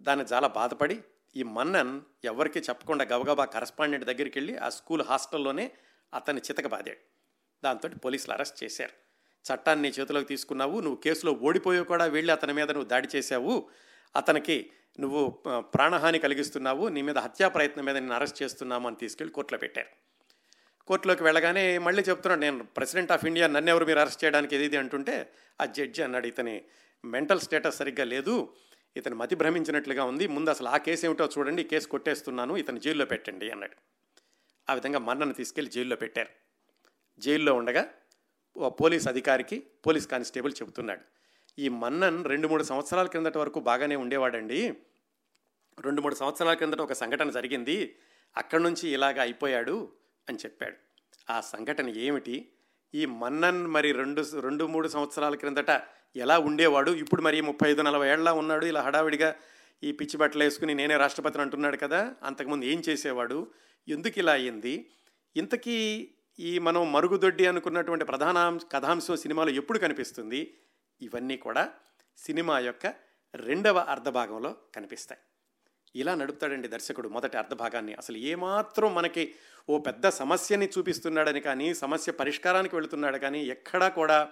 [0.01, 1.03] దాన్ని చాలా బాధపడి
[1.37, 5.73] ఈ మన్నన్ ఎవరికి చెప్పకుండా గబగబా కరస్పాండెంట్ దగ్గరికి వెళ్ళి ఆ స్కూల్ హాస్టల్లోనే
[6.15, 7.01] అతన్ని చితకబాదాడు.
[7.65, 8.93] దాంతో పోలీసులు అరెస్ట్ చేశారు.
[9.45, 13.69] చట్టాన్ని చేతిలోకి తీసుకున్నావు నువ్వు కేసులో ఓడిపోయి కూడా వెళ్ళి అతని మీద నువ్వు దాడి చేశావు
[14.17, 14.71] అతనికి
[15.01, 15.31] నువ్వు
[15.61, 19.89] ప్రాణహాని కలిగిస్తున్నావు నీ మీద హత్యా ప్రయత్నం మీద నేను అరెస్ట్ చేస్తున్నాము అని తీసుకెళ్ళి కోర్టులో పెట్టారు.
[20.87, 24.77] కోర్టులోకి వెళ్ళగానే మళ్ళీ చెప్తున్నాడు నేను ప్రెసిడెంట్ ఆఫ్ ఇండియా నన్ను ఎవరు మీరు అరెస్ట్ చేయడానికి ఏది ఇది?
[24.77, 26.65] అంటుంటే ఆ జడ్జి అన్నాడు ఇతని
[27.05, 28.55] మెంటల్ స్టేటస్ సరిగ్గా లేదు.
[28.97, 30.27] ఇతను మతి భ్రమించినట్లుగా ఉంది.
[30.27, 31.65] ముందు అసలు ఆ కేసు ఏమిటో చూడండి.
[31.65, 32.57] కేసు కొట్టేస్తున్నాను.
[32.57, 33.77] ఇతను జైల్లో పెట్టండి అన్నాడు.
[34.71, 36.29] ఆ విధంగా మన్నను తీసుకెళ్ళి జైల్లో పెట్టారు.
[37.19, 37.91] జైల్లో ఉండగా
[38.57, 41.01] ఓ పోలీస్ అధికారికి పోలీస్ కానిస్టేబుల్ చెబుతున్నాడు.
[41.59, 44.77] ఈ మన్నన్ రెండు మూడు సంవత్సరాల క్రిందట వరకు బాగానే ఉండేవాడండి.
[45.81, 47.97] రెండు మూడు సంవత్సరాల కిందట ఒక సంఘటన జరిగింది.
[48.37, 49.93] అక్కడి నుంచి ఇలాగ అయిపోయాడు
[50.29, 50.77] అని చెప్పాడు.
[51.33, 52.53] ఆ సంఘటన ఏమిటి?
[52.95, 55.83] ఈ మన్నన్ మరి రెండు రెండు మూడు సంవత్సరాల క్రిందట
[56.17, 56.91] ఎలా ఉండేవాడు?
[56.91, 59.35] ఇప్పుడు మరి ముప్పై ఐదు నలభై ఏళ్ళ ఉన్నాడు ఇలా హడావిడిగా
[59.85, 62.15] ఈ పిచ్చి బట్టలు వేసుకుని నేనే రాష్ట్రపతిని అంటున్నాడు కదా?
[62.23, 63.51] అంతకుముందు ఏం చేసేవాడు?
[63.89, 64.91] ఎందుకు ఇలా అయ్యింది
[65.37, 66.09] ఇంతకీ
[66.39, 70.55] ఈ మనం మరుగుదొడ్డి అనుకున్నటువంటి ప్రధాన కథాంశం సినిమాలో ఎప్పుడు కనిపిస్తుంది?
[71.03, 71.71] ఇవన్నీ కూడా
[72.17, 72.95] సినిమా యొక్క
[73.35, 75.21] రెండవ అర్ధభాగంలో కనిపిస్తాయి.
[75.95, 77.95] ఇలా నడుపుతాడండి దర్శకుడు మొదటి అర్ధభాగాన్ని.
[77.95, 79.35] అసలు ఏమాత్రం మనకి
[79.69, 84.29] ఓ పెద్ద సమస్యని చూపిస్తున్నాడని కానీ సమస్య పరిష్కారానికి వెళుతున్నాడు కానీ ఎక్కడా కూడా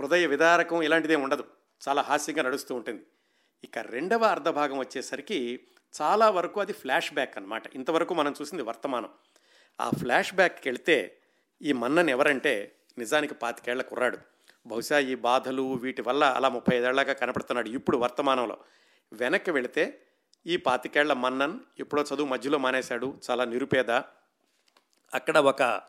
[0.00, 1.44] హృదయ విదారకం ఇలాంటిదే ఉండదు.
[1.88, 3.02] చాలా హాస్యంగా నడుస్తూ ఉంటుంది.
[3.64, 5.60] ఇక రెండవ అర్ధభాగం వచ్చేసరికి
[5.94, 9.10] చాలా వరకు అది ఫ్లాష్ బ్యాక్ అనమాట ఇంతవరకు మనం చూసింది వర్తమానం.
[9.80, 11.18] ఆ ఫ్లాష్ బ్యాక్కి వెళితే
[11.62, 14.18] ఈ మన్నన్ ఎవరంటే నిజానికి పాతికేళ్ళ కుర్రాడు.
[14.66, 18.58] బహుశా ఈ బాధలు వీటి వల్ల అలా ముప్పై ఐదేళ్ళగా కనపడుతున్నాడు ఇప్పుడు వర్తమానంలో.
[19.12, 20.00] వెనక్కి వెళితే
[20.46, 23.20] ఈ పాతికేళ్ళ మన్నన్ ఎప్పుడో చదువు మధ్యలో మానేశాడు.
[23.30, 23.90] చాలా నిరుపేద.
[25.14, 25.80] అక్కడ ఒక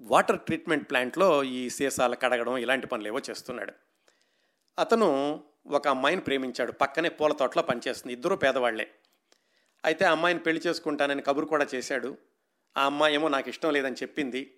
[0.00, 3.72] వాటర్ ట్రీట్మెంట్ ప్లాంట్లో ఈ సీసాలు కడగడం ఇలాంటి పనులు ఏవో చేస్తున్నాడు.
[4.78, 6.72] అతను ఒక అమ్మాయిని ప్రేమించాడు.
[6.72, 8.12] పక్కనే పూల తోటలో పనిచేస్తుంది.
[8.12, 8.90] ఇద్దరు పేదవాళ్ళే.
[9.84, 12.18] అయితే ఆ అమ్మాయిని పెళ్ళి చేసుకుంటానని కబురు కూడా చేశాడు.
[12.76, 14.54] ఆ అమ్మాయి ఏమో నాకు ఇష్టం లేదని చెప్పింది.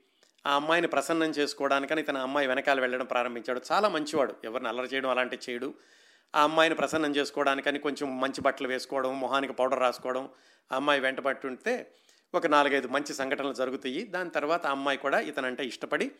[0.46, 3.60] ఆ అమ్మాయిని ప్రసన్నం చేసుకోవడానికని తన అమ్మాయి వెనకాల వెళ్ళడం ప్రారంభించాడు.
[3.72, 4.34] చాలా మంచివాడు.
[4.44, 5.74] ఎవరిని అల్లరి చేయడం అలాంటివి చేయడు.
[6.34, 10.28] ఆ అమ్మాయిని ప్రసన్నం చేసుకోవడానికని కొంచెం మంచి బట్టలు వేసుకోవడం మొహానికి పౌడర్ రాసుకోవడం
[10.72, 11.92] ఆ అమ్మాయి వెంట పట్టుంటే
[12.34, 14.02] ఒక నాలుగైదు మంచి సంఘటనలు జరుగుతాయి.
[14.04, 16.10] దాని తర్వాత ఆ అమ్మాయి కూడా ఇతనంటే ఇష్టపడి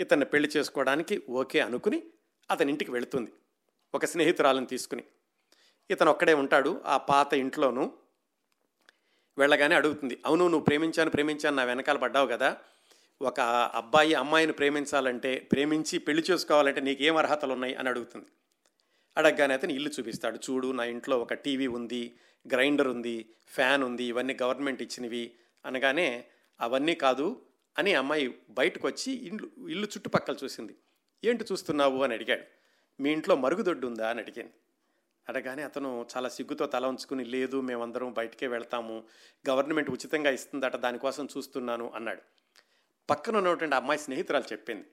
[0.00, 2.02] ఇతన్ని పెళ్ళి చేసుకోవడానికి ఓకే అనుకుని
[2.50, 3.32] అతని ఇంటికి వెళుతుంది.
[3.94, 5.04] ఒక స్నేహితురాలను తీసుకుని.
[5.90, 6.82] ఇతను ఒక్కడే ఉంటాడు.
[6.86, 7.92] ఆ పాత ఇంట్లోనూ
[9.38, 10.18] వెళ్ళగానే అడుగుతుంది.
[10.26, 12.56] అవును నువ్వు ప్రేమించాను ప్రేమించాను నా వెనకాల పడ్డావు కదా.
[13.22, 13.40] ఒక
[13.74, 18.26] అబ్బాయి అమ్మాయిని ప్రేమించాలంటే ప్రేమించి పెళ్ళి చేసుకోవాలంటే నీకేం అర్హతలు ఉన్నాయి అని అడుగుతుంది.
[19.16, 20.38] అడగగానే అతను ఇల్లు చూపిస్తాడు.
[20.50, 25.34] చూడు నా ఇంట్లో ఒక టీవీ ఉంది గ్రైండర్ ఉంది ఫ్యాన్ ఉంది ఇవన్నీ గవర్నమెంట్ ఇచ్చినవి
[25.66, 26.24] అనగానే
[26.60, 27.46] అవన్నీ కాదు
[27.78, 30.74] అని అమ్మాయి బయటకు వచ్చి ఇల్లు ఇల్లు చుట్టుపక్కల చూసింది.
[31.24, 32.44] ఏంటి చూస్తున్నావు అని అడిగాడు.
[33.00, 34.52] మీ ఇంట్లో మరుగుదొడ్డు ఉందా అని అడిగింది
[35.28, 39.04] అడగానే అతను చాలా సిగ్గుతో తల ఉంచుకుని లేదు మేమందరం బయటకే వెళ్తాము
[39.50, 42.22] గవర్నమెంట్ ఉచితంగా ఇస్తుందట దానికోసం చూస్తున్నాను అన్నాడు.
[43.10, 44.86] పక్కన ఉన్నటువంటి అమ్మాయి స్నేహితురాలు చెప్పింది.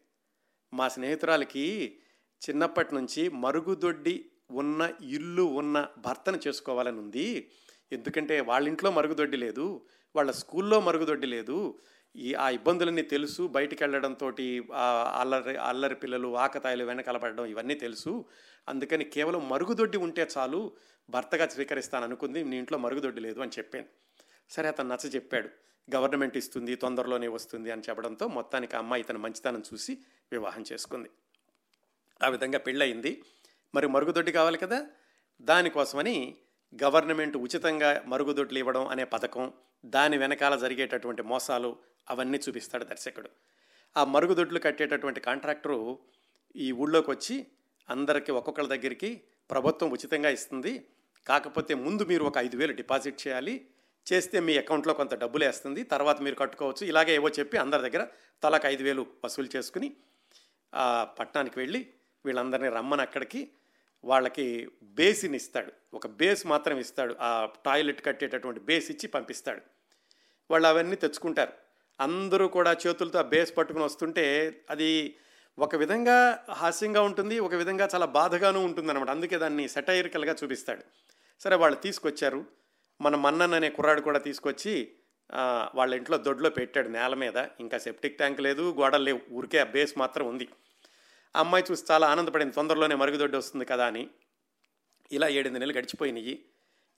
[0.74, 1.98] మా స్నేహితురాలకి
[2.42, 7.50] చిన్నప్పటి నుంచి మరుగుదొడ్డి ఉన్న ఇల్లు ఉన్న భర్తను చేసుకోవాలని ఉంది.
[7.92, 9.66] ఎందుకంటే వాళ్ళ ఇంట్లో మరుగుదొడ్డి లేదు
[10.16, 11.80] వాళ్ళ స్కూల్లో మరుగుదొడ్డి లేదు.
[12.16, 13.42] ఈ ఆ ఇబ్బందులన్నీ తెలుసు.
[13.48, 14.28] బయటికి వెళ్ళడంతో
[15.22, 18.26] అల్లరి అల్లరి పిల్లలు ఆకతాయిలు వెనకలపడడం ఇవన్నీ తెలుసు.
[18.70, 20.62] అందుకని కేవలం మరుగుదొడ్డి ఉంటే చాలు
[21.10, 22.44] భర్తగా స్వీకరిస్తాను అనుకుంది.
[22.44, 23.88] నీ ఇంట్లో మరుగుదొడ్డి లేదు అని చెప్పాను.
[24.50, 25.50] సరే అతను నచ్చ చెప్పాడు.
[25.96, 29.94] గవర్నమెంట్ ఇస్తుంది తొందరలోనే వస్తుంది అని చెప్పడంతో మొత్తానికి అమ్మాయి ఇతను మంచితనం చూసి
[30.32, 31.10] వివాహం చేసుకుంది.
[32.24, 33.24] ఆ విధంగా పెళ్ళయింది.
[33.76, 34.88] మరి మరుగుదొడ్డి కావాలి కదా.
[35.42, 36.36] దానికోసమని
[36.84, 39.54] గవర్నమెంట్ ఉచితంగా మరుగుదొడ్లు ఇవ్వడం అనే పథకం
[39.86, 41.78] దాని వెనకాల జరిగేటటువంటి మోసాలు
[42.10, 43.30] అవన్నీ చూపిస్తాడు దర్శకుడు.
[43.98, 46.00] ఆ మరుగుదొడ్లు కట్టేటటువంటి కాంట్రాక్టరు
[46.56, 47.48] ఈ ఊళ్ళోకి వచ్చి
[47.90, 50.88] అందరికీ ఒక్కొక్కళ్ళ దగ్గరికి ప్రభుత్వం ఉచితంగా ఇస్తుంది.
[51.28, 53.68] కాకపోతే ముందు మీరు ఒక ఐదు వేలు డిపాజిట్ చేయాలి.
[54.14, 55.84] చేస్తే మీ అకౌంట్లో కొంత డబ్బులు వేస్తుంది.
[55.84, 56.88] తర్వాత మీరు కట్టుకోవచ్చు.
[56.88, 58.08] ఇలాగే ఏవో చెప్పి అందరి దగ్గర
[58.44, 59.96] తలకు ఐదు వేలు వసూలు చేసుకుని
[61.20, 61.94] పట్టణానికి వెళ్ళి
[62.26, 63.52] వీళ్ళందరినీ రమ్మని అక్కడికి
[64.04, 65.72] వాళ్ళకి బేసిని ఇస్తాడు.
[65.94, 67.16] ఒక బేస్ మాత్రం ఇస్తాడు.
[67.22, 69.62] ఆ టాయిలెట్ కట్టేటటువంటి బేస్ ఇచ్చి పంపిస్తాడు.
[70.52, 71.54] వాళ్ళు అవన్నీ తెచ్చుకుంటారు.
[72.00, 74.26] అందరూ కూడా చేతులతో ఆ బేస్ పట్టుకుని వస్తుంటే
[74.70, 75.16] అది
[75.60, 80.84] ఒక విధంగా హాస్యంగా ఉంటుంది ఒక విధంగా చాలా బాధగానూ ఉంటుంది అనమాట అందుకే దాన్ని సెటైరికల్గా చూపిస్తాడు.
[81.42, 82.46] సరే వాళ్ళు తీసుకొచ్చారు.
[83.02, 84.92] మన మన్నన్ అనే కుర్రాడు కూడా తీసుకొచ్చి
[85.76, 87.38] వాళ్ళ ఇంట్లో దొడ్లో పెట్టాడు నేల మీద.
[87.60, 89.20] ఇంకా సెప్టిక్ ట్యాంక్ లేదు గోడలు లేవు.
[89.32, 90.48] ఊరికే ఆ బేస్ మాత్రం ఉంది.
[91.36, 92.54] ఆ అమ్మాయి చూసి చాలా ఆనందపడింది.
[92.54, 94.10] తొందరలోనే మరుగుదొడ్డి వస్తుంది కదా అని.
[95.12, 96.46] ఇలా ఏడెనిమిది నెలలు గడిచిపోయినాయి.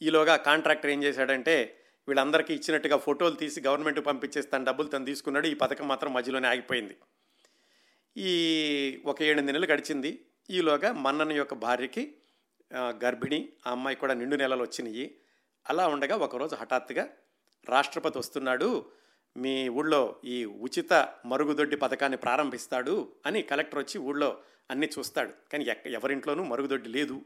[0.02, 5.48] ఈలోగా కాంట్రాక్టర్ ఏం చేశాడంటే వీళ్ళందరికీ ఇచ్చినట్టుగా ఫోటోలు తీసి గవర్నమెంట్ పంపించేసి తన డబ్బులు తను తీసుకున్నాడు.
[5.48, 6.98] ఈ పథకం మాత్రం మధ్యలోనే ఆగిపోయింది.
[8.18, 8.34] ఈ
[9.06, 10.26] ఒక ఏడెనిమిది నెలలు గడిచింది.
[10.50, 12.16] ఈలోగా మన్నన యొక్క భార్యకి
[12.76, 15.18] గర్భిణి ఆ అమ్మాయి కూడా నిండు నెలలు వచ్చినాయి.
[15.70, 17.10] అలా ఉండగా ఒకరోజు హఠాత్తుగా
[17.70, 18.92] రాష్ట్రపతి వస్తున్నాడు.
[19.36, 20.94] మీ ఊళ్ళో ఈ ఉచిత
[21.26, 24.38] మరుగుదొడ్డి పథకాన్ని ప్రారంభిస్తాడు అని కలెక్టర్ వచ్చి ఊళ్ళో
[24.72, 25.34] అన్నీ చూస్తాడు.
[25.52, 27.22] కానీ ఎక్క ఎవరింట్లోనూ మరుగుదొడ్డి లేదు.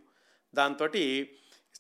[0.54, 0.88] దాంతో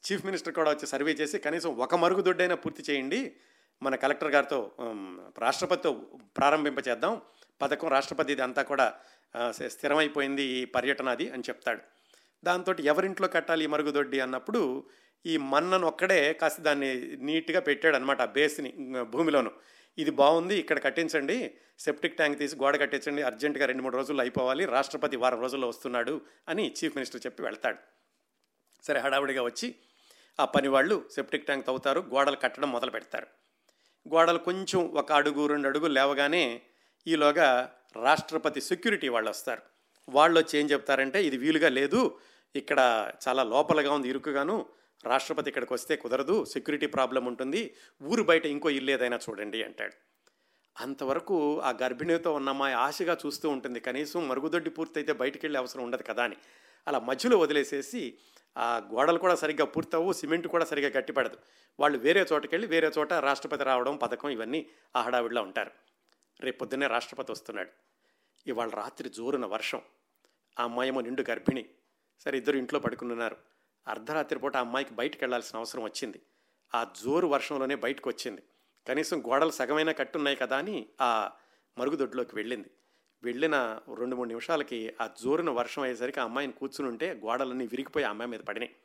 [0.06, 3.36] చీఫ్ మినిస్టర్ కూడా వచ్చి సర్వే చేసి కనీసం ఒక మరుగుదొడ్డైనా పూర్తి చేయండి.
[3.84, 4.60] మన కలెక్టర్ గారితో
[5.40, 5.94] రాష్ట్రపతితో
[6.38, 7.22] ప్రారంభింపచేద్దాం
[7.62, 8.94] పథకం రాష్ట్రపతి అంతా కూడా
[9.52, 11.82] స్థిరమైపోయింది ఈ పర్యటన అది అని చెప్తాడు.
[12.44, 14.62] దాంతో ఎవరింట్లో కట్టాలి ఈ మరుగుదొడ్డి అన్నప్పుడు
[15.26, 16.90] ఈ మన్నను ఒక్కడే కాస్త దాన్ని
[17.28, 18.72] నీట్గా పెట్టాడు అనమాట ఆ బేస్ని
[19.04, 19.52] భూమిలోను.
[19.97, 21.57] ఇది బాగుంది ఇక్కడ కట్టించండి.
[21.79, 23.21] సెప్టిక్ ట్యాంక్ తీసి గోడ కట్టించండి.
[23.21, 24.65] అర్జెంటుగా రెండు మూడు రోజుల్లో అయిపోవాలి.
[24.65, 27.77] రాష్ట్రపతి వారం రోజుల్లో వస్తున్నాడు అని చీఫ్ మినిస్టర్ చెప్పి వెళ్తాడు.
[28.83, 29.75] సరే హడావుడిగా వచ్చి
[30.39, 33.27] ఆ పని వాళ్ళు సెప్టిక్ ట్యాంక్ తవ్వుతారు గోడలు కట్టడం మొదలు పెడతారు.
[34.07, 36.62] గోడలు కొంచెం ఒక అడుగు రెండు అడుగు లేవగానే
[37.07, 39.62] ఈలోగా రాష్ట్రపతి సెక్యూరిటీ వాళ్ళు వస్తారు.
[40.10, 42.19] వాళ్ళు వచ్చి ఏం చెప్తారంటే ఇది వీలుగా లేదు
[42.55, 44.65] ఇక్కడ చాలా లోపలగా ఉంది ఇరుకుగాను.
[45.05, 49.93] రాష్ట్రపతి ఇక్కడికి వస్తే కుదరదు సెక్యూరిటీ ప్రాబ్లం ఉంటుంది ఊరు బయట ఇంకో ఇల్లు ఏదైనా చూడండి అంటాడు.
[50.77, 56.03] అంతవరకు ఆ గర్భిణితో ఉన్న అమ్మాయి ఆశగా చూస్తూ ఉంటుంది కనీసం మరుగుదొడ్డి పూర్తయితే బయటికి వెళ్ళే అవసరం ఉండదు
[56.03, 56.38] కదా అని.
[56.88, 58.17] అలా మధ్యలో వదిలేసేసి
[58.57, 61.38] ఆ గోడలు కూడా సరిగ్గా పూర్తవు సిమెంట్ కూడా సరిగ్గా గట్టిపడదు
[61.79, 65.71] వాళ్ళు వేరే చోటకెళ్ళి వేరే చోట రాష్ట్రపతి రావడం పథకం ఇవన్నీ ఆ హడావిడిలో ఉంటారు.
[66.41, 67.69] రేపు పొద్దున్నే రాష్ట్రపతి వస్తున్నాడు.
[68.47, 69.81] ఇవాళ రాత్రి జోరున వర్షం.
[70.60, 71.65] ఆ అమ్మాయేమో నిండు గర్భిణి.
[72.19, 73.38] సరే ఇద్దరు ఇంట్లో పడుకున్నారు
[73.88, 76.21] అర్ధరాత్రి పూట అమ్మాయికి బయటకు వెళ్ళాల్సిన అవసరం వచ్చింది.
[76.76, 78.43] ఆ జోరు వర్షంలోనే బయటకు వచ్చింది
[78.88, 81.32] కనీసం గోడలు సగమైనా కట్టున్నాయి కదా అని ఆ
[81.78, 82.71] మరుగుదొడ్లోకి వెళ్ళింది.
[83.23, 88.10] వెళ్ళిన రెండు మూడు నిమిషాలకి ఆ జోరున వర్షం అయ్యేసరికి ఆ అమ్మాయిని కూర్చుని ఉంటే గోడలన్నీ విరిగిపోయి ఆ
[88.10, 88.76] అమ్మాయి మీద పడినాయి.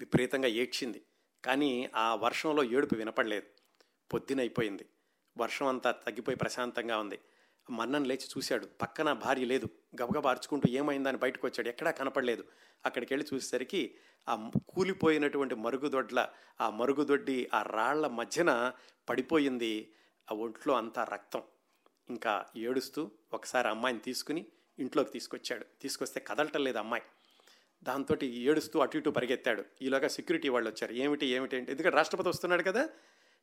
[0.00, 1.02] విపరీతంగా ఏడ్చింది.
[1.44, 3.46] కానీ ఆ వర్షంలో ఏడుపు వినపడలేదు.
[4.12, 4.86] పొద్దునైపోయింది
[5.38, 7.18] వర్షం అంతా తగ్గిపోయి ప్రశాంతంగా ఉంది.
[7.70, 8.66] మన్నన్ లేచి చూశాడు.
[8.66, 9.68] పక్కన భార్య లేదు.
[10.02, 12.44] గబగబా అరుచుకుంటూ ఏమైందని బయటకు వచ్చాడు ఎక్కడా కనపడలేదు.
[12.86, 13.94] అక్కడికి వెళ్ళి చూసేసరికి
[14.28, 16.28] ఆ కూలిపోయినటువంటి మరుగుదొడ్ల
[16.60, 18.72] ఆ మరుగుదొడ్డి ఆ రాళ్ళ మధ్యన
[19.08, 19.92] పడిపోయింది.
[20.32, 21.42] ఆ ఒంట్లో అంతా రక్తం.
[22.10, 24.46] ఇంకా ఏడుస్తూ ఒకసారి అమ్మాయిని తీసుకుని
[24.78, 25.66] ఇంట్లోకి తీసుకొచ్చాడు.
[25.82, 27.02] తీసుకొస్తే కదలటం లేదు అమ్మాయి.
[27.82, 29.64] దాంతో ఏడుస్తూ అటు ఇటు పరిగెత్తాడు.
[29.82, 30.92] ఈలోగా సెక్యూరిటీ వాళ్ళు వచ్చారు.
[30.92, 32.88] ఏమిటి ఏమిటి ఏంటి ఎందుకంటే రాష్ట్రపతి వస్తున్నాడు కదా.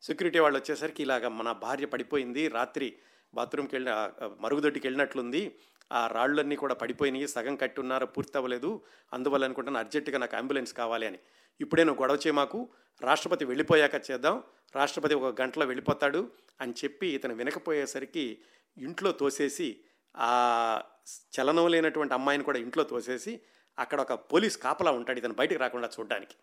[0.02, 2.48] సెక్యూరిటీ వాళ్ళు వచ్చేసరికి ఇలాగ మన భార్య పడిపోయింది.
[2.48, 2.98] రాత్రి
[3.34, 5.56] బాత్రూమ్కి వెళ్ళిన మరుగుదొడ్డికి వెళ్ళినట్లుంది.
[5.92, 7.28] ఆ రాళ్ళన్నీ కూడా పడిపోయినాయి.
[7.28, 8.82] సగం కట్టి ఉన్నారు పూర్తి అవ్వలేదు
[9.14, 11.20] అందువల్ల అనుకుంటాను అర్జెంటుగా నాకు అంబులెన్స్ కావాలి అని.
[11.62, 12.70] ఇప్పుడే నువ్వు గొడవ చేయ మాకు.
[13.02, 14.44] రాష్ట్రపతి వెళ్ళిపోయాక చేద్దాం.
[14.76, 18.42] రాష్ట్రపతి ఒక గంటలో వెళ్ళిపోతాడు అని చెప్పి ఇతను వినకపోయేసరికి
[18.78, 19.80] ఇంట్లో తోసేసి
[20.18, 23.42] ఆ చలనం లేనటువంటి అమ్మాయిని కూడా ఇంట్లో తోసేసి
[23.80, 26.36] అక్కడ ఒక పోలీస్ కాపలా ఉంటాడు ఇతను బయటికి రాకుండా చూడడానికి.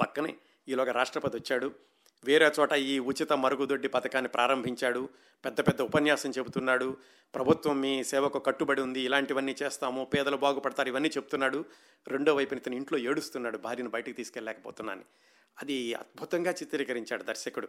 [0.00, 0.36] పక్కనే
[0.68, 1.72] ఈలోగా రాష్ట్రపతి వచ్చాడు.
[2.24, 5.08] వేరే చోట ఈ ఉచిత మరుగుదొడ్డి పథకాన్ని ప్రారంభించాడు.
[5.44, 6.96] పెద్ద పెద్ద ఉపన్యాసం చెబుతున్నాడు.
[7.34, 9.00] ప్రభుత్వం మీ సేవకు కట్టుబడి ఉంది.
[9.00, 10.04] ఇలాంటివన్నీ చేస్తాము.
[10.04, 10.88] పేదలు బాగుపడతారు.
[10.88, 11.64] ఇవన్నీ చెప్తున్నాడు.
[12.08, 13.58] రెండో వైపున ఇతను ఇంట్లో ఏడుస్తున్నాడు.
[13.58, 15.02] భార్యను బయటికి తీసుకెళ్ళలేకపోతున్నాను
[15.62, 17.68] అది అద్భుతంగా చిత్రీకరించాడు దర్శకుడు.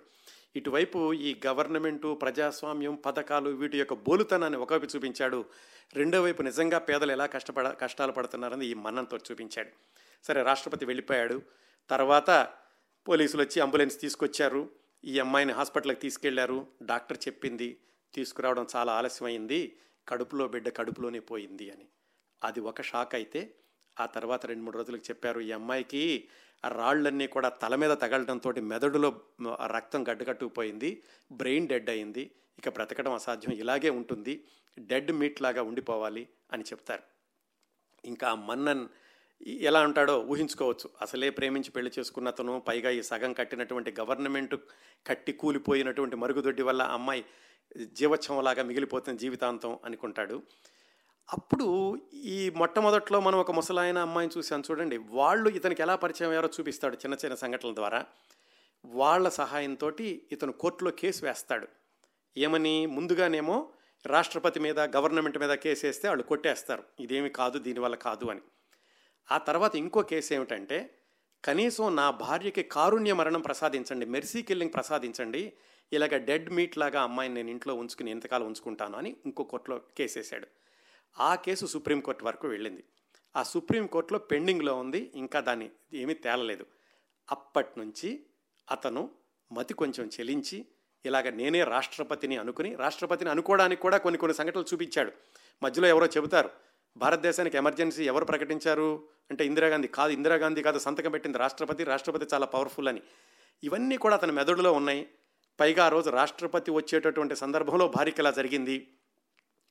[0.55, 5.45] ఇటువైపు ఈ గవర్నమెంటు ప్రజాస్వామ్యం పథకాలు వీటి యొక్క బోలుతనాన్ని ఒకవైపు చూపించాడు.
[5.93, 9.69] రెండో వైపు నిజంగా పేదలు ఎలా కష్టపడ కష్టాలు పడుతున్నారని ఈ మన్నంతో చూపించాడు.
[10.23, 11.41] సరే రాష్ట్రపతి వెళ్ళిపోయాడు.
[11.89, 12.47] తర్వాత
[13.07, 14.69] పోలీసులు వచ్చి అంబులెన్స్ తీసుకొచ్చారు.
[15.05, 16.67] ఈ అమ్మాయిని హాస్పిటల్కి తీసుకెళ్ళారు.
[16.83, 17.77] డాక్టర్ చెప్పింది
[18.13, 19.77] తీసుకురావడం చాలా ఆలస్యమైంది.
[20.07, 21.85] కడుపులో బిడ్డ కడుపులోనే పోయింది అని.
[22.43, 23.55] అది ఒక షాక్ అయితే
[23.99, 26.27] ఆ తర్వాత రెండు మూడు రోజులకు చెప్పారు ఈ అమ్మాయికి
[26.65, 29.21] ఆ రాళ్ళన్నీ కూడా తల మీద తగలడంతో మెదడులో
[29.65, 32.31] రక్తం గడ్డకట్టుకుపోయింది బ్రెయిన్ డెడ్ అయింది.
[32.59, 34.47] ఇక బ్రతకడం అసాధ్యం ఇలాగే ఉంటుంది.
[34.79, 37.03] డెడ్ మీట్ లాగా ఉండిపోవాలి అని చెప్తారు.
[38.05, 38.87] ఇంకా మన్నన్
[39.47, 40.89] ఎలా ఉంటాడో ఊహించుకోవచ్చు.
[41.01, 44.55] అసలే ప్రేమించి పెళ్ళి చేసుకున్న అతను పైగా ఈ సగం కట్టినటువంటి గవర్నమెంట్
[45.07, 47.25] కట్టి కూలిపోయినటువంటి మరుగుదొడ్డి వల్ల అమ్మాయి
[47.91, 50.43] జీవోత్సవంలాగా మిగిలిపోతుంది జీవితాంతం అనుకుంటాడు.
[51.33, 54.97] అప్పుడు ఈ మొట్టమొదట్లో మనం ఒక ముసలాయన అమ్మాయిని చూసాను చూడండి.
[54.97, 58.05] వాళ్ళు ఇతనికి ఎలా పరిచయం అయ్యారో చూపిస్తాడు చిన్న చిన్న సంఘటనల ద్వారా.
[58.85, 59.91] వాళ్ళ సహాయంతో
[60.31, 61.67] ఇతను కోర్టులో కేసు వేస్తాడు.
[62.37, 62.85] ఏమని?
[62.85, 63.69] ముందుగానేమో
[64.05, 66.83] రాష్ట్రపతి మీద గవర్నమెంట్ మీద కేసు వేస్తే వాళ్ళు కొట్టేస్తారు.
[66.99, 68.41] ఇదేమి కాదు దీనివల్ల కాదు అని.
[69.31, 70.99] ఆ తర్వాత ఇంకో కేసు ఏమిటంటే
[71.43, 75.53] కనీసం నా భార్యకి కారుణ్య మరణం ప్రసాదించండి మెర్సీ కిల్లింగ్ ప్రసాదించండి
[75.93, 80.47] ఇలాగ డెడ్ మీట్ లాగా అమ్మాయిని నేను ఇంట్లో ఉంచుకుని ఎంతకాలం ఉంచుకుంటాను అని ఇంకో కోర్టులో కేసు వేసాడు
[81.19, 82.83] ఆ కేసు సుప్రీంకోర్టు వరకు వెళ్ళింది.
[83.35, 86.65] ఆ సుప్రీంకోర్టులో పెండింగ్లో ఉంది ఇంకా దాన్ని ఏమీ తేలలేదు.
[87.31, 88.25] అప్పటి నుంచి
[88.71, 89.09] అతను
[89.51, 90.65] మతి కొంచెం చెలించి
[91.05, 95.11] ఇలాగ నేనే రాష్ట్రపతిని అనుకుని రాష్ట్రపతిని అనుకోవడానికి కూడా కొన్ని కొన్ని సంఘటనలు చూపించాడు.
[95.63, 96.49] మధ్యలో ఎవరో చెబుతారు
[96.97, 99.07] భారతదేశానికి ఎమర్జెన్సీ ఎవరు ప్రకటించారు?
[99.29, 101.83] అంటే ఇందిరాగాంధీ కాదు ఇందిరాగాంధీ కాదు సంతకం పెట్టింది రాష్ట్రపతి.
[101.83, 103.01] రాష్ట్రపతి చాలా పవర్ఫుల్ అని.
[103.63, 105.09] ఇవన్నీ కూడా అతని మెదడులో ఉన్నాయి.
[105.59, 108.87] పైగా ఆ రోజు రాష్ట్రపతి వచ్చేటటువంటి సందర్భంలో భార్యకి జరిగింది?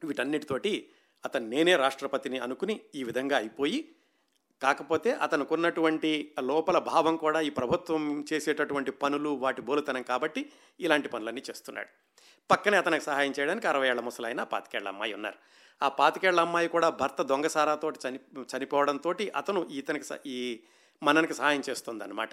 [0.05, 0.91] వీటన్నిటితోటి
[1.25, 3.95] అతను నేనే రాష్ట్రపతిని అనుకుని ఈ విధంగా అయిపోయి
[4.63, 11.89] కాకపోతే అతనుకున్నటువంటి లోపల భావం కూడా ఈ ప్రభుత్వం చేసేటటువంటి పనులు వాటి బోలుతనం కాబట్టి ఇలాంటి పనులన్నీ చేస్తున్నాడు.
[12.51, 15.39] పక్కనే అతనికి సహాయం చేయడానికి అరవై ఏళ్ళ ముసలైన పాతికేళ్ళ అమ్మాయి ఉన్నారు.
[15.83, 18.19] ఆ పాతికేళ్ళ అమ్మాయి కూడా భర్త దొంగసారాతో చని
[18.57, 20.61] చనిపోవడంతో అతను ఇతనికి స- ఈ
[21.03, 22.31] మననికి సహాయం చేస్తుంది అనమాట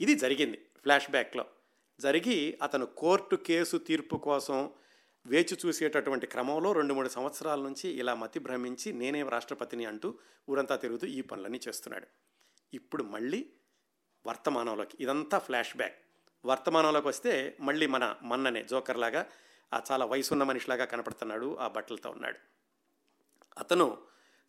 [0.00, 1.44] ఇది జరిగింది ఫ్లాష్ బ్యాక్లో.
[2.00, 4.70] జరిగి అతను కోర్టు కేసు తీర్పు కోసం
[5.26, 10.14] వేచి చూసేటటువంటి క్రమంలో రెండు మూడు సంవత్సరాల నుంచి ఇలా మతి భ్రమించి నేనే రాష్ట్రపతిని అంటూ
[10.50, 12.06] ఊరంతా తిరుగుతూ ఈ పనులన్నీ చేస్తున్నాడు.
[12.74, 13.46] ఇప్పుడు మళ్ళీ
[14.26, 15.94] వర్తమానంలోకి ఇదంతా ఫ్లాష్ బ్యాక్.
[16.44, 19.26] వర్తమానంలోకి వస్తే మళ్ళీ మన మన్ననే జోకర్లాగా
[19.72, 22.38] ఆ చాలా వయసున్న మనిషిలాగా కనపడుతున్నాడు ఆ బట్టలతో ఉన్నాడు.
[23.58, 23.86] అతను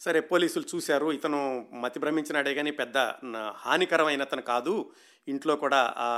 [0.01, 1.39] సరే పోలీసులు చూశారు ఇతను
[1.83, 2.97] మతి భ్రమించినాడే కానీ పెద్ద
[3.65, 4.73] హానికరమైన అతను కాదు.
[5.27, 6.09] ఇంట్లో కూడా ఆ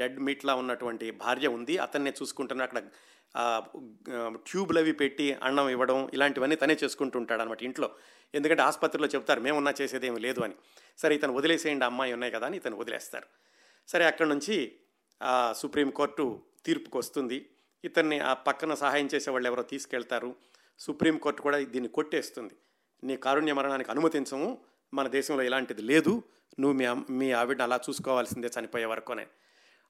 [0.00, 1.74] డెడ్ మీట్లా ఉన్నటువంటి భార్య ఉంది.
[1.78, 2.80] అతన్నే చూసుకుంటున్న అక్కడ
[4.48, 7.88] ట్యూబ్లు అవి పెట్టి అన్నం ఇవ్వడం ఇలాంటివన్నీ తనే చేసుకుంటూ ఉంటాడు అనమాట ఇంట్లో.
[8.34, 10.56] ఎందుకంటే ఆసుపత్రిలో చెప్తారు మేమున్నా చేసేదేమి లేదు అని.
[10.98, 13.26] సరే ఇతను వదిలేసేయండి అమ్మాయి ఉన్నాయి కదా అని ఇతను వదిలేస్తారు.
[13.88, 14.56] సరే అక్కడి నుంచి
[15.60, 16.26] సుప్రీంకోర్టు
[16.66, 17.38] తీర్పుకు వస్తుంది
[17.84, 20.36] ఇతన్ని ఆ పక్కన సహాయం చేసే వాళ్ళు ఎవరో తీసుకెళ్తారు.
[20.78, 22.54] సుప్రీంకోర్టు కూడా దీన్ని కొట్టేస్తుంది.
[23.04, 24.58] నీ కారుణ్య మరణానికి అనుమతించము.
[24.94, 26.22] మన దేశంలో ఇలాంటిది లేదు.
[26.60, 29.26] నువ్వు మీ మీ ఆవిడ అలా చూసుకోవాల్సిందే చనిపోయే వరకునే.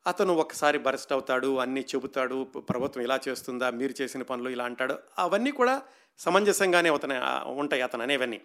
[0.06, 4.98] అతను ఒకసారి బరెస్ట్ అవుతాడు అన్నీ చెబుతాడు ప్రభుత్వం ఇలా చేస్తుందా మీరు చేసిన పనులు ఇలా అంటాడు.
[5.18, 5.82] అవన్నీ కూడా
[6.18, 7.14] సమంజసంగానే అతను
[7.50, 8.40] ఉంటాయి అతను అనేవన్నీ.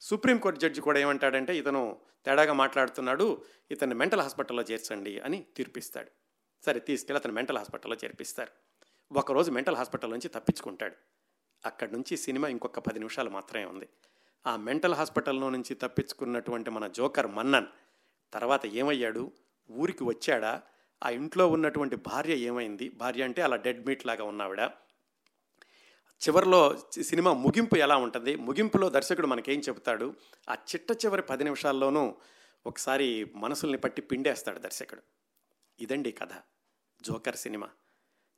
[0.00, 6.10] సుప్రీంకోర్టు జడ్జి కూడా ఏమంటాడంటే ఇతను తేడాగా మాట్లాడుతున్నాడు ఇతన్ని మెంటల్ హాస్పిటల్లో చేర్చండి అని తీర్పిస్తాడు.
[6.66, 8.67] సరే తీసుకెళ్ళి అతను మెంటల్ హాస్పిటల్లో చేర్పిస్తారు.
[9.12, 10.94] ఒకరోజు మెంటల్ హాస్పిటల్ నుంచి తప్పించుకుంటాడు.
[11.66, 13.88] అక్కడి నుంచి సినిమా ఇంకొక పది నిమిషాలు మాత్రమే ఉంది.
[14.46, 17.66] ఆ మెంటల్ హాస్పిటల్లో నుంచి తప్పించుకున్నటువంటి మన జోకర్ మన్నన్
[18.34, 19.32] తర్వాత ఏమయ్యాడు?
[19.70, 20.62] ఊరికి వచ్చాడా?
[21.04, 22.88] ఆ ఇంట్లో ఉన్నటువంటి భార్య ఏమైంది?
[22.88, 24.60] భార్య అంటే అలా డెడ్ మీట్ లాగా ఉన్నావిడ.
[26.18, 28.36] చివరిలో సినిమా ముగింపు ఎలా ఉంటుంది?
[28.36, 30.14] ముగింపులో దర్శకుడు మనకేం చెబుతాడు?
[30.50, 32.14] ఆ చిట్ట చివరి పది నిమిషాల్లోనూ
[32.66, 35.02] ఒకసారి మనసుల్ని పట్టి పిండేస్తాడు దర్శకుడు.
[35.80, 36.32] ఇదండి కథ.
[37.02, 37.68] Joker cinema.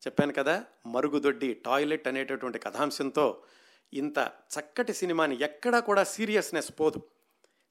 [0.06, 3.42] చెప్పాను కదా మరుగుదొడ్డి టాయిలెట్ అనేటటువంటి కథాంశంతో
[3.92, 4.18] ఇంత
[4.54, 7.02] చక్కటి సినిమాని ఎక్కడా కూడా సీరియస్నెస్ పోదు.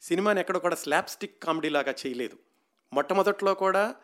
[0.01, 2.37] సినిమాని ఎక్కడ కూడా స్లాప్ స్టిక్ కామెడీ లాగా చేయలేదు.
[2.93, 3.95] మొట్టమొదట్లో కూడా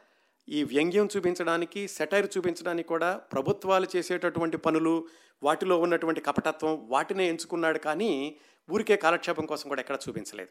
[0.50, 5.08] ఈ వ్యంగ్యం చూపించడానికి సెటైర్ చూపించడానికి కూడా ప్రభుత్వాలు చేసేటటువంటి పనులు
[5.44, 8.38] వాటిలో ఉన్నటువంటి కపటత్వం వాటినే ఎంచుకున్నాడు కానీ
[8.72, 10.50] ఊరికే కాలక్షేపం కోసం కూడా ఎక్కడ చూపించలేదు.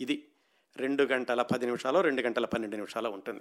[0.00, 0.28] ఇది
[0.76, 3.40] రెండు గంటల పది నిమిషాలు రెండు గంటల పన్నెండు నిమిషాలు ఉంటుంది.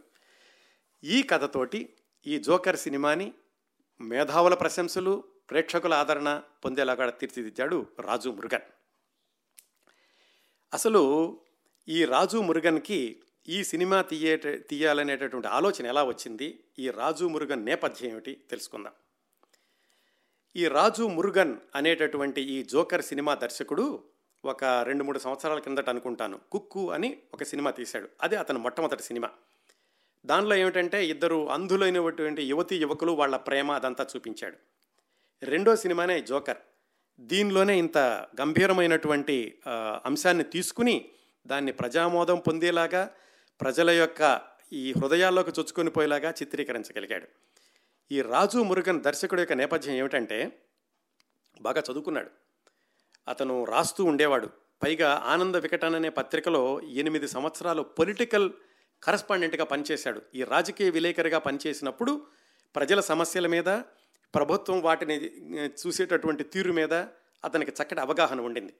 [1.03, 1.93] ఈ కథతోటి
[2.27, 3.33] ఈ జోకర్ సినిమాని
[4.01, 8.61] మేధావుల ప్రశంసలు ప్రేక్షకుల ఆదరణ పొందేలాగా తీర్చిదిద్దాడు రాజు మురుగన్.
[10.73, 11.39] అసలు
[11.89, 16.63] ఈ రాజు మురుగన్కి ఈ సినిమా తీయే తీయాలనేటటువంటి ఆలోచన ఎలా వచ్చింది?
[16.79, 18.41] ఈ రాజు మురుగన్ నేపథ్యం ఏమిటి?
[18.49, 18.93] తెలుసుకుందాం.
[20.55, 24.03] ఈ రాజు మురుగన్ అనేటటువంటి ఈ జోకర్ సినిమా దర్శకుడు
[24.45, 28.09] ఒక రెండు మూడు సంవత్సరాల కిందట అనుకుంటాను కుక్కు అని ఒక సినిమా తీశాడు.
[28.21, 29.29] అది అతని మొట్టమొదటి సినిమా.
[30.25, 34.57] దానిలో ఏమిటంటే ఇద్దరు అంధులైనటువంటి యువతి యువకులు వాళ్ళ ప్రేమ అదంతా చూపించాడు.
[35.45, 36.57] రెండో సినిమానే జోకర్.
[37.19, 37.97] దీనిలోనే ఇంత
[38.41, 39.57] గంభీరమైనటువంటి
[40.05, 41.09] అంశాన్ని తీసుకుని
[41.47, 43.11] దాన్ని ప్రజామోదం పొందేలాగా
[43.61, 44.41] ప్రజల యొక్క
[44.73, 47.27] ఈ హృదయాల్లోకి చొచ్చుకొని పోయేలాగా చిత్రీకరించగలిగాడు.
[48.11, 50.59] ఈ రాజు మురుగన్ దర్శకుడు యొక్క నేపథ్యం ఏమిటంటే
[51.61, 52.29] బాగా చదువుకున్నాడు.
[53.27, 54.49] అతను రాస్తూ ఉండేవాడు.
[54.83, 58.51] పైగా ఆనంద వికటన్ అనే పత్రికలో ఎనిమిది సంవత్సరాలు పొలిటికల్
[59.05, 60.21] కరస్పాండెంట్గా పనిచేశాడు.
[60.35, 62.25] ఈ రాజకీయ విలేకరిగా పనిచేసినప్పుడు
[62.75, 63.69] ప్రజల సమస్యల మీద
[64.35, 65.15] ప్రభుత్వం వాటిని
[65.69, 66.93] చూసేటటువంటి తీరు మీద
[67.45, 68.73] అతనికి చక్కటి అవగాహన ఉండింది.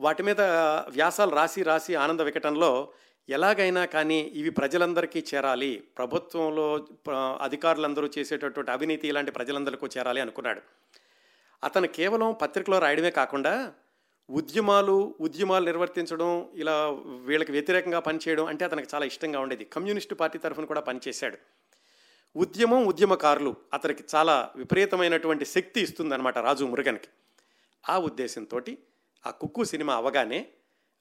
[0.00, 0.40] వాటి మీద
[0.88, 2.92] వ్యాసాలు రాసి రాసి ఆనంద వికటంలో
[3.28, 5.84] ఎలాగైనా కానీ ఇవి ప్రజలందరికీ చేరాలి.
[5.98, 10.62] ప్రభుత్వంలో అధికారులందరూ చేసేటటువంటి అవినీతి ఇలాంటి ప్రజలందరికీ చేరాలి అనుకున్నాడు.
[11.64, 13.72] అతను కేవలం పత్రికలో రాయడమే కాకుండా
[14.30, 16.90] ఉద్యమాలు ఉద్యమాలు నిర్వర్తించడం ఇలా
[17.24, 19.64] వీళ్ళకి వ్యతిరేకంగా పనిచేయడం అంటే అతనికి చాలా ఇష్టంగా ఉండేది.
[19.64, 21.36] కమ్యూనిస్టు పార్టీ తరఫున కూడా పనిచేశాడు.
[22.36, 27.08] ఉద్యమం ఉద్యమకారులు అతనికి చాలా విపరీతమైనటువంటి శక్తి ఇస్తుందన్నమాట రాజు మురుగన్కి.
[27.88, 28.60] ఆ ఉద్దేశంతో
[29.26, 30.48] ఆ కుక్కు సినిమా అవగానే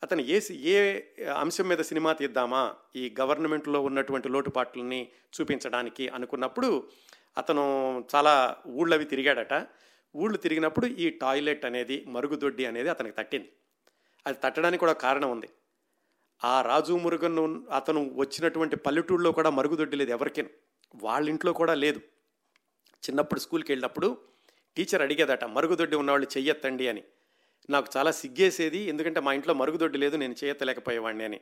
[0.03, 0.77] అతను ఏ ఏ
[1.25, 6.83] అంశం మీద సినిమా తీద్దామా ఈ గవర్నమెంట్లో ఉన్నటువంటి లోటుపాట్లని చూపించడానికి అనుకున్నప్పుడు
[7.37, 7.63] అతను
[8.15, 9.53] చాలా ఊళ్ళవి తిరిగాడట.
[10.15, 13.49] ఊళ్ళు తిరిగినప్పుడు ఈ టాయిలెట్ అనేది మరుగుదొడ్డి అనేది అతనికి తట్టింది.
[14.27, 15.49] అది తట్టడానికి కూడా కారణం ఉంది.
[16.43, 20.43] ఆ రాజు మురుగన్ అతను వచ్చినటువంటి పల్లెటూళ్ళలో కూడా మరుగుదొడ్డి లేదు ఎవరికీ
[20.95, 22.01] వాళ్ళ ఇంట్లో కూడా లేదు.
[23.03, 24.17] చిన్నప్పుడు స్కూల్కి వెళ్ళినప్పుడు
[24.77, 27.03] టీచర్ అడిగేదట మరుగుదొడ్డి ఉన్నవాళ్ళు చెయ్యొత్తండి అని.
[27.69, 31.39] నాకు చాలా సిగ్గేసేది ఎందుకంటే మా ఇంట్లో మరుగుదొడ్డి లేదు నేను చేయత్తలేకపోయేవాడిని అని.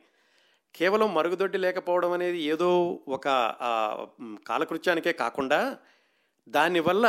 [0.74, 3.26] కేవలం మరుగుదొడ్డి లేకపోవడం అనేది ఏదో ఒక
[4.46, 5.78] కాలకృత్యానికే కాకుండా
[6.48, 7.06] దానివల్ల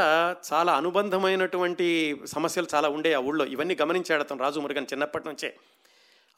[0.53, 1.87] చాలా అనుబంధమైనటువంటి
[2.25, 3.45] సమస్యలు చాలా ఉండే ఆ ఊళ్ళో.
[3.45, 5.49] ఇవన్నీ గమనించాడు అతను రాజు మురుగన్ చిన్నప్పటి నుంచే.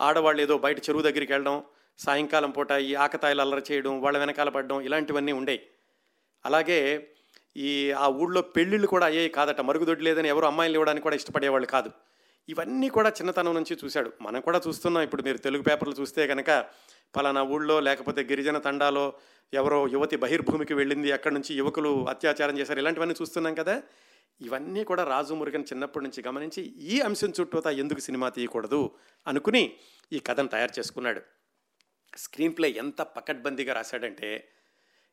[0.01, 1.63] ఆడవాళ్ళు ఏదో బయట చెరువు దగ్గరికి వెళ్ళడం
[1.99, 5.61] సాయంకాలం పూట ఈ ఆకతాయిలు అల్లరి చేయడం వాళ్ళ వెనకాల పడడం ఇలాంటివన్నీ ఉండేవి
[6.45, 7.07] అలాగే
[7.57, 9.61] ఈ ఆ ఊళ్ళో పెళ్ళిళ్ళు కూడా అయ్యాయి కాదట.
[9.61, 11.89] మరుగుదొడ్డి లేదని ఎవరు అమ్మాయిలు ఇవ్వడానికి కూడా ఇష్టపడేవాళ్ళు కాదు.
[12.49, 14.13] ఇవన్నీ కూడా చిన్నతనం నుంచి చూశాడు.
[14.21, 15.03] మనం కూడా చూస్తున్నాం.
[15.03, 16.65] ఇప్పుడు మీరు తెలుగు పేపర్లు చూస్తే కనుక
[17.15, 19.13] పలానా ఊళ్ళో లేకపోతే గిరిజన తండాలో
[19.53, 21.11] ఎవరో యువతి బహిర్భూమికి వెళ్ళింది.
[21.11, 22.79] అక్కడి నుంచి యువకులు అత్యాచారం చేశారు.
[22.79, 23.83] ఇలాంటివన్నీ చూస్తున్నాం కదా.
[24.41, 28.91] ఇవన్నీ కూడా రాజు మురుగన్ చిన్నప్పటి నుంచి గమనించి ఈ అంశం చుట్టూతా ఎందుకు సినిమా తీయకూడదు
[29.27, 29.75] అనుకుని
[30.13, 31.21] ఈ కథను తయారు చేసుకున్నాడు.
[32.17, 34.49] స్క్రీన్ ప్లే ఎంత పకడ్బందీగా రాశాడంటే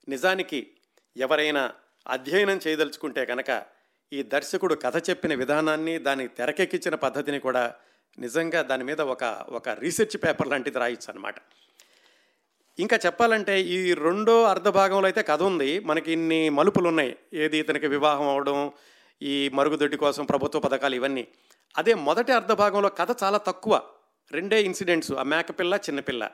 [0.09, 0.71] నిజానికి
[1.17, 1.73] ఎవరైనా
[2.09, 3.67] అధ్యయనం చేయదలుచుకుంటే కనుక
[4.15, 7.63] ఈ దర్శకుడు కథ చెప్పిన విధానాన్ని దాన్ని తెరకెక్కించిన పద్ధతిని కూడా
[8.19, 11.35] నిజంగా దాని మీద ఒక ఒక రీసెర్చ్ పేపర్ లాంటిది రాయొచ్చు అనమాట
[12.79, 15.71] ఇంకా చెప్పాలంటే ఈ రెండో అర్ధ భాగంలో అయితే కథ ఉంది.
[15.81, 18.73] మనకి ఇన్ని మలుపులు ఉన్నాయి ఏది ఇతనికి వివాహం అవడం
[19.23, 21.25] ఈ మరుగుదొడ్డి కోసం ప్రభుత్వ పథకాలు ఇవన్నీ.
[21.75, 23.83] అదే మొదటి అర్ధ భాగంలో కథ చాలా తక్కువ.
[24.33, 26.31] రెండే ఇన్సిడెంట్స్ ఆ మేకపిల్ల చిన్నపిల్ల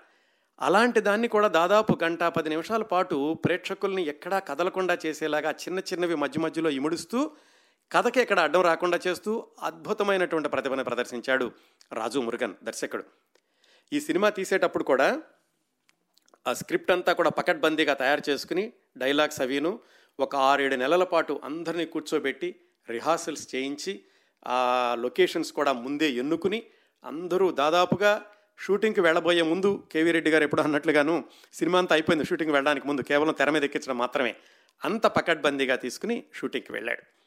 [0.58, 6.40] అలాంటి దాన్ని కూడా దాదాపు గంట పది నిమిషాల పాటు ప్రేక్షకుల్ని ఎక్కడా కదలకుండా చేసేలాగా చిన్న చిన్నవి మధ్య
[6.40, 7.30] మధ్యలో ఇముడుస్తూ
[7.92, 11.52] కథకి ఎక్కడ అడ్డం రాకుండా చేస్తూ అద్భుతమైనటువంటి ప్రతిభను ప్రదర్శించాడు
[11.92, 13.04] రాజు మురుగన్ దర్శకుడు.
[13.92, 15.22] ఈ సినిమా తీసేటప్పుడు కూడా
[16.46, 19.80] ఆ స్క్రిప్ట్ అంతా కూడా పకడ్బందీగా తయారు చేసుకుని డైలాగ్స్ అవిను
[20.20, 22.56] ఒక ఆరేడు నెలల పాటు అందరినీ కూర్చోబెట్టి
[22.90, 24.04] రిహార్సల్స్ చేయించి
[24.46, 26.62] ఆ లొకేషన్స్ కూడా ముందే ఎన్నుకుని
[27.04, 28.22] అందరూ దాదాపుగా
[28.58, 33.32] షూటింగ్కి వెళ్ళబోయే ముందు కేవీ రెడ్డి గారు ఎప్పుడు అన్నట్లుగాను సినిమా అంతా అయిపోయింది షూటింగ్ వెళ్ళడానికి ముందు కేవలం
[33.32, 34.34] తెర మీద ఎక్కించడం మాత్రమే.
[34.84, 37.19] అంత పకడ్బందీగా తీసుకుని షూటింగ్కి వెళ్ళాడు.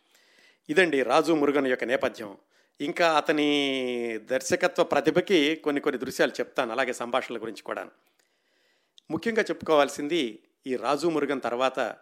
[0.69, 2.37] ఇదండి రాజు మురుగన్ యొక్క నేపథ్యం.
[2.81, 7.87] ఇంకా అతని దర్శకత్వ ప్రతిభకి కొన్ని కొన్ని దృశ్యాలు చెప్తాను అలాగే సంభాషణల గురించి కూడా
[9.11, 11.95] ముఖ్యంగా చెప్పుకోవాల్సింది ఈ రాజు మురుగన్ తర్వాత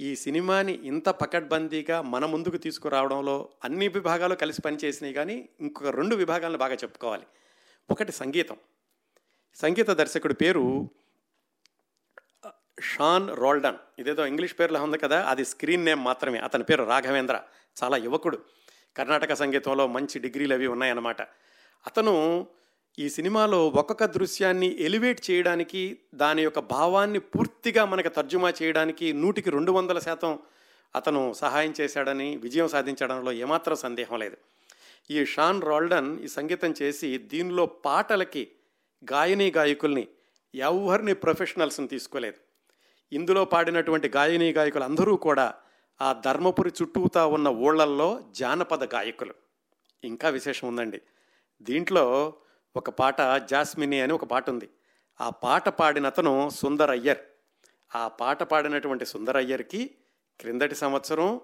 [0.00, 6.58] ఈ సినిమాని ఇంత పకడ్బందీగా మన ముందుకు తీసుకురావడంలో అన్ని విభాగాలు కలిసి పనిచేసినాయి కానీ ఇంకొక రెండు విభాగాలను
[6.58, 7.26] బాగా చెప్పుకోవాలి.
[7.90, 8.56] ఒకటి సంగీతం.
[9.54, 10.90] సంగీత దర్శకుడి పేరు
[12.80, 13.76] షాన్ రోల్డన్.
[13.98, 16.38] ఇదేదో ఇంగ్లీష్ పేర్లో ఉంది కదా అది స్క్రీన్ నేమ్ మాత్రమే.
[16.38, 17.40] అతని పేరు రాఘవేంద్ర.
[17.84, 18.38] చాలా యువకుడు.
[18.96, 21.22] కర్ణాటక సంగీతంలో మంచి డిగ్రీలు అవి ఉన్నాయన్నమాట.
[21.86, 22.46] అతను
[22.98, 29.72] ఈ సినిమాలో ఒక్కొక్క దృశ్యాన్ని ఎలివేట్ చేయడానికి దాని యొక్క భావాన్ని పూర్తిగా మనకు తర్జుమా చేయడానికి నూటికి రెండు
[29.72, 30.38] వందల శాతం
[30.94, 34.36] అతను సహాయం చేశాడని విజయం సాధించడంలో ఏమాత్రం సందేహం లేదు.
[35.10, 38.48] ఈ షాన్ రోల్డన్ ఈ సంగీతం చేసి దీనిలో పాటలకి
[39.12, 40.08] గాయని గాయకుల్ని
[40.54, 42.36] ఎవరిని ప్రొఫెషనల్స్ని తీసుకోలేదు.
[43.12, 45.54] ఇందులో పాడినటువంటి గాయని గాయకులు అందరూ కూడా
[46.00, 49.34] ఆ ధర్మపురి చుట్టూతా ఉన్న ఊళ్ళల్లో జానపద గాయకులు.
[50.04, 51.02] ఇంకా విశేషం ఉందండి.
[51.62, 52.34] దీంట్లో
[52.76, 54.68] ఒక పాట జాస్మిని అని ఒక పాట ఉంది.
[55.20, 57.18] ఆ పాట పాడిన అతను సుందర్ అయ్యర్
[57.94, 59.94] ఆ పాట పాడినటువంటి సుందర్ అయ్యర్కి
[60.40, 61.40] క్రిందటి సంవత్సరం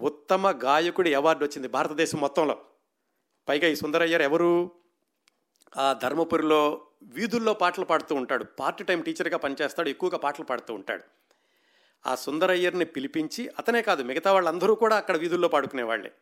[0.00, 2.58] ఉత్తమ గాయకుడి అవార్డు వచ్చింది భారతదేశం మొత్తంలో.
[3.48, 4.70] పైగా ఈ సుందరయ్యర్ ఎవరు?
[5.78, 8.44] ఆ ధర్మపురిలో వీధుల్లో పాటలు పాడుతూ ఉంటాడు.
[8.44, 11.02] పార్ట్ టైం టీచర్గా పనిచేస్తాడు ఎక్కువగా పాటలు పాడుతూ ఉంటాడు.
[12.06, 16.12] ఆ సుందరయ్యర్ని పిలిపించి అతనే కాదు మిగతా వాళ్ళందరూ కూడా అక్కడ వీధుల్లో పాడుకునేవాళ్ళే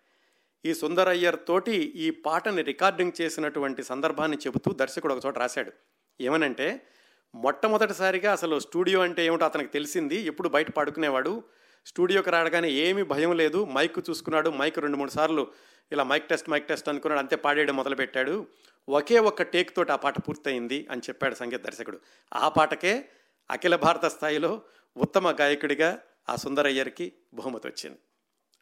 [0.65, 5.73] ఈ సుందరయ్యర్ తోటి ఈ పాటని రికార్డింగ్ చేసినటువంటి సందర్భాన్ని చెబుతూ దర్శకుడు ఒక చోట రాశాడు.
[6.21, 6.87] ఏమనంటే
[7.35, 10.17] మొట్టమొదటిసారిగా అసలు స్టూడియో అంటే ఏమిటో అతనికి తెలిసింది.
[10.17, 11.43] ఎప్పుడు బయట పాడుకునేవాడు.
[11.87, 13.65] స్టూడియోకి రాడగానే ఏమీ భయం లేదు.
[13.65, 14.51] మైక్ చూసుకున్నాడు.
[14.51, 15.47] మైక్ రెండు మూడు సార్లు
[15.93, 17.19] ఇలా మైక్ టెస్ట్ మైక్ టెస్ట్ అనుకున్నాడు.
[17.19, 18.47] అంతే పాడేయడం మొదలుపెట్టాడు.
[18.89, 22.01] ఒకే ఒక్క టేక్ తోటి ఆ పాట పూర్తయింది అని చెప్పాడు సంగీత దర్శకుడు.
[22.35, 23.09] ఆ పాటకే
[23.51, 24.63] అఖిల భారత స్థాయిలో
[24.97, 27.99] ఉత్తమ గాయకుడిగా ఆ సుందరయ్యర్కి బహుమతి వచ్చింది.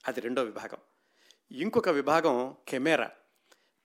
[0.09, 0.79] అది రెండో విభాగం.
[1.53, 3.11] ఇంకొక విభాగం కెమెరా.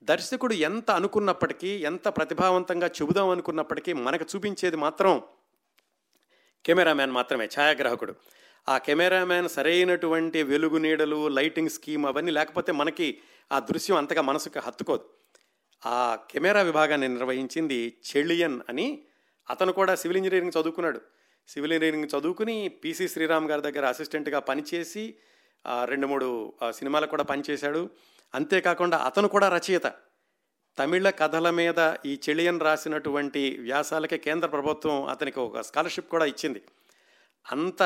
[0.03, 5.21] దర్శకుడు ఎంత అనుకున్నప్పటికీ ఎంత ప్రతిభావంతంగా చెబుదాం అనుకున్నప్పటికీ మనకు చూపించేది మాత్రం
[6.65, 8.15] కెమెరామ్యాన్ మాత్రమే ఛాయాగ్రాహకుడు.
[8.69, 15.10] ఆ కెమెరామ్యాన్ సరైనటువంటి వెలుగు నీడలు లైటింగ్ స్కీమ్ అవన్నీ లేకపోతే మనకి ఆ దృశ్యం అంతగా మనసుకు హత్తుకోదు.
[15.86, 19.05] ఆ కెమెరా విభాగాన్ని నిర్వహించింది చెళియన్ అని
[19.49, 21.01] అతను కూడా సివిల్ ఇంజనీరింగ్ చదువుకున్నాడు.
[21.47, 25.15] సివిల్ ఇంజనీరింగ్ చదువుకుని పీసీ శ్రీరామ్ గారి దగ్గర అసిస్టెంట్గా పనిచేసి
[25.86, 27.89] రెండు మూడు సినిమాలకు కూడా పనిచేశాడు.
[28.36, 29.88] అంతేకాకుండా అతను కూడా రచయిత.
[30.79, 36.62] తమిళ కథల మీద ఈ చెలియన్ రాసినటువంటి వ్యాసాలకే కేంద్ర ప్రభుత్వం అతనికి ఒక స్కాలర్షిప్ కూడా ఇచ్చింది.
[37.51, 37.81] అంత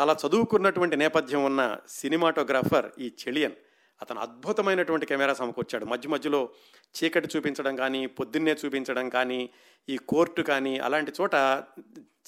[0.00, 3.52] చాలా చదువుకున్నటువంటి నేపథ్యం ఉన్న సినిమాటోగ్రాఫర్ ఈ చెలియన్.
[4.02, 5.84] అతను అద్భుతమైనటువంటి కెమెరా సమకూర్చాడు.
[5.84, 6.48] మధ్య మధ్యలో
[6.94, 9.50] చీకటి చూపించడం కానీ పొద్దున్నే చూపించడం కానీ
[9.88, 11.34] ఈ కోర్టు కానీ అలాంటి చోట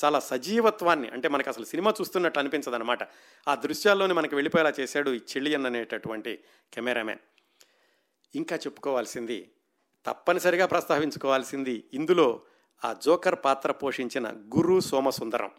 [0.05, 2.99] చాలా సజీవత్వాన్ని అంటే మనకు అసలు సినిమా చూస్తున్నట్టు అనిపించదు అనమాట
[3.49, 6.39] ఆ దృశ్యాల్లోనే మనకి వెళ్ళిపోయేలా చేశాడు ఈ చెల్లియన్ అనేటటువంటి
[6.73, 7.19] కెమెరామెన్
[8.35, 9.51] ఇంకా చెప్పుకోవాల్సింది
[10.07, 12.43] తప్పనిసరిగా ప్రస్తావించుకోవాల్సింది ఇందులో
[12.85, 15.51] ఆ జోకర్ పాత్ర పోషించిన గురు సోమసుందరం.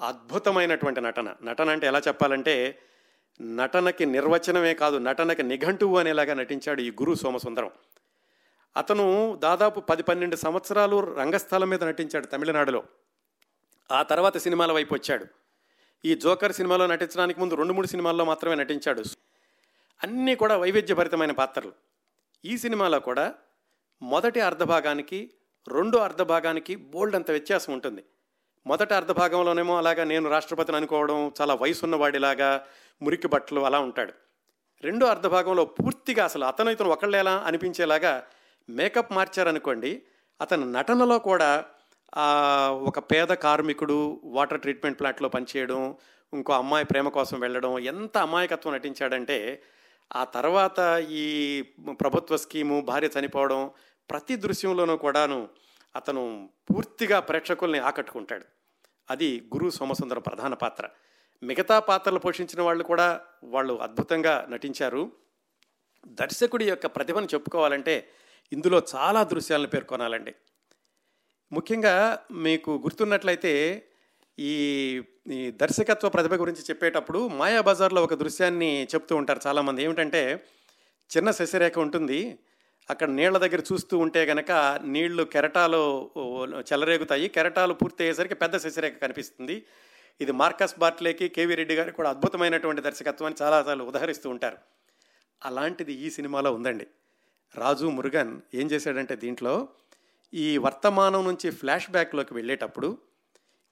[0.00, 1.34] అద్భుతమైనటువంటి నటన.
[1.44, 2.82] నటన అంటే ఎలా చెప్పాలంటే
[3.40, 7.70] నటనకి నిర్వచనమే కాదు నటనకి నిఘంటువు అనేలాగా నటించాడు ఈ గురు సోమసుందరం.
[8.76, 12.84] అతను దాదాపు పది పన్నెండు సంవత్సరాలు రంగస్థలం మీద నటించాడు తమిళనాడులో.
[13.92, 15.26] ఆ తర్వాత సినిమాల వైపు వచ్చాడు.
[16.04, 19.02] ఈ జోకర్ సినిమాలో నటించడానికి ముందు రెండు మూడు సినిమాల్లో మాత్రమే నటించాడు.
[20.02, 21.72] అన్నీ కూడా వైవిధ్యభరితమైన పాత్రలు.
[22.44, 23.34] ఈ సినిమాలో కూడా
[24.02, 25.30] మొదటి అర్ధభాగానికి
[25.68, 28.04] రెండో అర్ధభాగానికి బోల్డ్ అంత వ్యత్యాసం ఉంటుంది.
[28.68, 32.50] మొదట అర్ధభాగంలోనేమో అలాగా నేను రాష్ట్రపతిని అనుకోవడం చాలా వయసు ఉన్నవాడిలాగా
[33.02, 34.12] మురికి బట్టలు అలా ఉంటాడు.
[34.82, 38.12] రెండో అర్ధభాగంలో పూర్తిగా అసలు అతను ఇతను ఒకళ్ళేలా అనిపించేలాగా
[38.68, 40.02] మేకప్ మార్చారనుకోండి
[40.40, 41.64] అతని నటనలో కూడా
[42.90, 45.80] ఒక పేద కార్మికుడు వాటర్ ట్రీట్మెంట్ ప్లాంట్లో పనిచేయడం
[46.32, 49.62] ఇంకో అమ్మాయి ప్రేమ కోసం వెళ్ళడం ఎంత అమాయకత్వం నటించాడంటే
[50.16, 50.78] ఆ తర్వాత
[51.10, 51.26] ఈ
[52.00, 53.70] ప్రభుత్వ స్కీము భార్య చనిపోవడం
[54.10, 55.48] ప్రతి దృశ్యంలోనూ కూడాను
[55.96, 58.46] అతను పూర్తిగా ప్రేక్షకుల్ని ఆకట్టుకుంటాడు.
[59.10, 60.88] అది గురు సోమసుందరం ప్రధాన పాత్ర.
[61.42, 65.12] మిగతా పాత్రలు పోషించిన వాళ్ళు కూడా వాళ్ళు అద్భుతంగా నటించారు.
[66.06, 68.08] దర్శకుడి యొక్క ప్రతిభను చెప్పుకోవాలంటే
[68.52, 70.34] ఇందులో చాలా దృశ్యాలను పేర్కొనాలండి.
[71.52, 73.84] ముఖ్యంగా మీకు గుర్తున్నట్లయితే
[74.38, 79.82] ఈ ఈ దర్శకత్వ ప్రతిభ గురించి చెప్పేటప్పుడు మాయాబజార్లో ఒక దృశ్యాన్ని చెప్తూ ఉంటారు చాలామంది.
[79.82, 80.44] ఏమిటంటే
[81.16, 82.38] చిన్న శశిరేఖ ఉంటుంది.
[82.92, 84.50] అక్కడ నీళ్ళ దగ్గర చూస్తూ ఉంటే గనక
[84.94, 85.80] నీళ్ళు కెరటాలు
[86.68, 87.26] చెలరేగుతాయి.
[87.36, 89.56] కెరటాలు పూర్తి అయ్యేసరికి పెద్ద శశిరేఖ కనిపిస్తుంది.
[90.20, 94.58] ఇది మార్కస్ బాట్లేకి కేవీ రెడ్డి గారు కూడా అద్భుతమైనటువంటి దర్శకత్వాన్ని చాలాసార్లు ఉదహరిస్తూ ఉంటారు.
[95.42, 96.86] అలాంటిది ఈ సినిమాలో ఉందండి.
[97.54, 99.52] రాజు మురుగన్ ఏం చేశాడంటే దీంట్లో
[100.32, 102.88] ఈ వర్తమానం నుంచి ఫ్లాష్ బ్యాక్లోకి వెళ్ళేటప్పుడు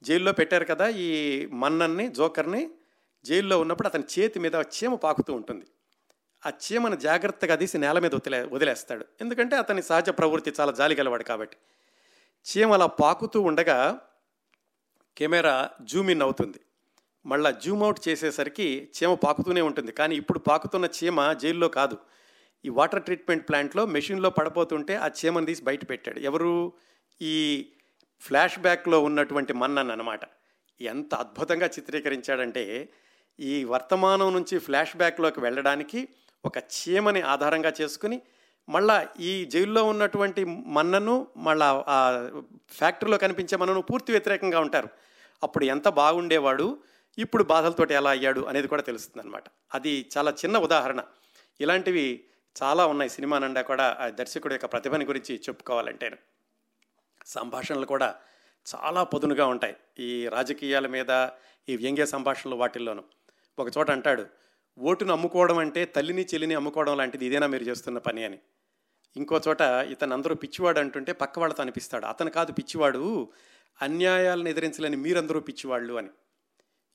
[0.03, 1.09] జైల్లో పెట్టారు కదా ఈ
[1.63, 2.63] మన్నన్ని జోకర్ని
[3.25, 5.65] జైల్లో ఉన్నప్పుడు అతని చేతి మీద చీమ పాకుతూ ఉంటుంది.
[6.47, 9.05] ఆ చీమను జాగ్రత్తగా తీసి నేల మీద వదిలే వదిలేస్తాడు.
[9.21, 11.57] ఎందుకంటే అతని సహజ ప్రవృత్తి చాలా జాలి గలవాడు కాబట్టి.
[12.45, 13.99] చీమ అలా పాకుతూ ఉండగా
[15.17, 16.59] కెమెరా జూమ్ ఇన్ అవుతుంది.
[17.25, 19.91] మళ్ళా జూమ్ అవుట్ చేసేసరికి చీమ పాకుతూనే ఉంటుంది.
[19.91, 21.97] కానీ ఇప్పుడు పాకుతున్న చీమ జైల్లో కాదు.
[22.65, 26.19] ఈ వాటర్ ట్రీట్మెంట్ ప్లాంట్లో మెషిన్లో పడిపోతుంటే ఆ చీమను తీసి బయట పెట్టాడు.
[26.19, 26.73] ఎవరు?
[27.21, 27.67] ఈ
[28.21, 30.19] ఫ్లాష్ బ్యాక్లో ఉన్నటువంటి మన్నన్ అనమాట
[30.81, 32.89] ఎంత అద్భుతంగా చిత్రీకరించాడంటే
[33.39, 36.09] ఈ వర్తమానం నుంచి ఫ్లాష్ బ్యాక్లోకి వెళ్ళడానికి
[36.45, 38.21] ఒక చీమని ఆధారంగా చేసుకుని
[38.69, 42.29] మళ్ళా ఈ జైల్లో ఉన్నటువంటి మన్నను మళ్ళా ఆ
[42.71, 44.89] ఫ్యాక్టరీలో కనిపించే మన్నను పూర్తి వ్యతిరేకంగా ఉంటారు.
[45.43, 46.77] అప్పుడు ఎంత బాగుండేవాడు
[47.17, 51.03] ఇప్పుడు బాధలతోటి ఎలా అయ్యాడు అనేది కూడా తెలుస్తుంది అనమాట అది చాలా చిన్న ఉదాహరణ.
[51.61, 52.23] ఇలాంటివి
[52.63, 56.17] చాలా ఉన్నాయి సినిమా నుండా కూడా ఆ దర్శకుడి యొక్క ప్రతిభని గురించి చెప్పుకోవాలంటే.
[57.25, 58.15] సంభాషణలు కూడా
[58.75, 61.27] చాలా పొదునుగా ఉంటాయి ఈ రాజకీయాల మీద
[61.69, 63.03] ఈ వ్యంగ్య సంభాషణలు వాటిల్లోనూ.
[63.59, 64.46] ఒక చోట అంటాడు
[64.77, 68.39] ఓటును అమ్ముకోవడం అంటే తల్లిని చెల్లిని అమ్ముకోవడం లాంటిది ఇదేనా మీరు చేస్తున్న పని అని.
[69.15, 72.05] ఇంకో చోట ఇతను అందరూ పిచ్చివాడు అంటుంటే పక్క వాళ్ళతో అనిపిస్తాడు.
[72.05, 73.31] అతను కాదు పిచ్చివాడు
[73.81, 76.09] అన్యాయాలను ఎదిరించలేని మీరందరూ పిచ్చివాళ్ళు అని.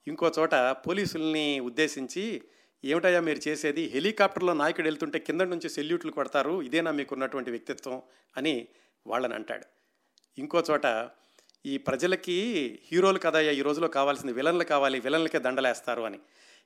[0.06, 2.42] ఇంకో చోట పోలీసుల్ని ఉద్దేశించి
[2.84, 3.84] ఏమిటయ్యా మీరు చేసేది?
[3.86, 8.02] హెలికాప్టర్లో నాయకుడు వెళ్తుంటే కింద నుంచి సెల్యూట్లు కొడతారు ఇదేనా మీకు ఉన్నటువంటి వ్యక్తిత్వం
[8.36, 8.68] అని
[9.06, 9.64] వాళ్ళని అంటాడు.
[10.38, 11.10] ఇంకో చోట
[11.66, 12.38] ఈ ప్రజలకి
[12.92, 16.18] హీరోలు కదయ్యా ఈ రోజులో కావాల్సింది విలన్లు కావాలి విలన్లకే దండలేస్తారు అని.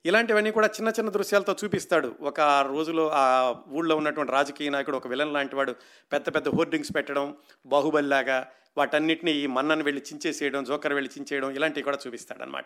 [0.06, 2.08] ఇలాంటివన్నీ కూడా చిన్న చిన్న దృశ్యాలతో చూపిస్తాడు.
[2.20, 3.24] ఒక రోజులో ఆ
[3.68, 5.72] ఊళ్ళో ఉన్నటువంటి రాజకీయ నాయకుడు ఒక విలన్ లాంటి వాడు
[6.12, 7.36] పెద్ద పెద్ద హోర్డింగ్స్ పెట్టడం
[7.66, 8.38] బాహుబలిలాగా
[8.78, 12.64] వాటన్నిటిని ఈ మన్నను వెళ్ళి చించేసేయడం జోకర్ వెళ్ళి చించేయడం ఇలాంటివి కూడా చూపిస్తాడనమాట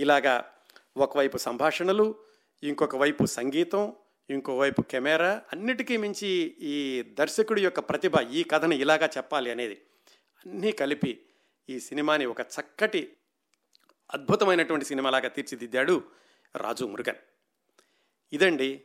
[0.00, 0.34] ఇలాగా
[0.96, 2.14] ఒకవైపు సంభాషణలు
[2.62, 3.92] ఇంకొక వైపు సంగీతం
[4.30, 6.28] ఇంకోవైపు కెమెరా అన్నిటికీ మించి
[6.60, 9.76] ఈ దర్శకుడి యొక్క ప్రతిభ ఈ కథను ఇలాగా చెప్పాలి అనేది.
[10.46, 11.12] అన్నీ కలిపి
[11.68, 13.02] ఈ సినిమాని ఒక చక్కటి
[14.14, 16.02] అద్భుతమైనటువంటి సినిమాలాగా తీర్చిదిద్దాడు
[16.56, 17.16] రాజు మురుగన్.
[18.32, 18.82] ఇదండి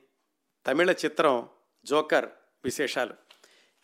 [0.68, 1.50] తమిళ చిత్రం
[1.86, 2.30] జోకర్
[2.64, 3.14] విశేషాలు.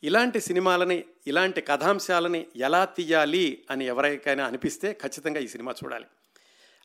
[0.04, 6.06] ఇలాంటి సినిమాలని ఇలాంటి కథాంశాలని ఎలా తీయాలి అని ఎవరికైనా అనిపిస్తే ఖచ్చితంగా ఈ సినిమా చూడాలి.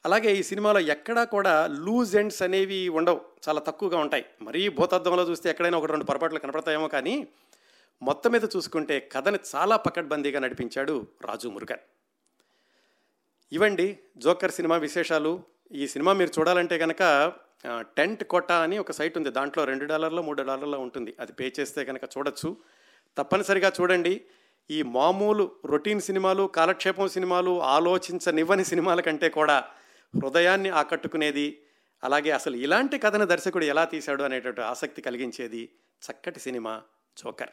[0.05, 4.25] అలాగే ఈ సినిమాలో ఎక్కడా కూడా లూజ్ ఎండ్స్ అనేవి ఉండవు చాలా తక్కువగా ఉంటాయి.
[4.43, 7.29] మరీ భూతద్దంలో చూస్తే ఎక్కడైనా ఒక రెండు పొరపాట్లు కనపడతాయేమో కానీ
[8.03, 11.81] మొత్తం మీద చూసుకుంటే కథని చాలా పకడ్బందీగా నడిపించాడు రాజు మురుగన్.
[13.53, 15.43] ఇవండి జోకర్ సినిమా విశేషాలు.
[15.73, 17.33] ఈ సినిమా మీరు చూడాలంటే కనుక
[17.79, 19.31] టెంట్ కొట్ట అని ఒక సైట్ ఉంది.
[19.31, 21.15] దాంట్లో రెండు డాలర్లో మూడు డాలర్లో ఉంటుంది.
[21.21, 22.57] అది పే చేస్తే కనుక చూడొచ్చు.
[23.19, 24.25] తప్పనిసరిగా చూడండి.
[24.71, 29.65] ఈ మామూలు రొటీన్ సినిమాలు కాలక్షేపం సినిమాలు ఆలోచించనివ్వని సినిమాల కంటే కూడా
[30.23, 31.63] హృదయాన్ని ఆకట్టుకునేది
[32.05, 35.69] అలాగే అసలు ఇలాంటి కథను దర్శకుడు ఎలా తీశాడు అనేటటువంటి ఆసక్తి కలిగించేది
[36.11, 36.83] చక్కటి సినిమా
[37.19, 37.49] జోకర్.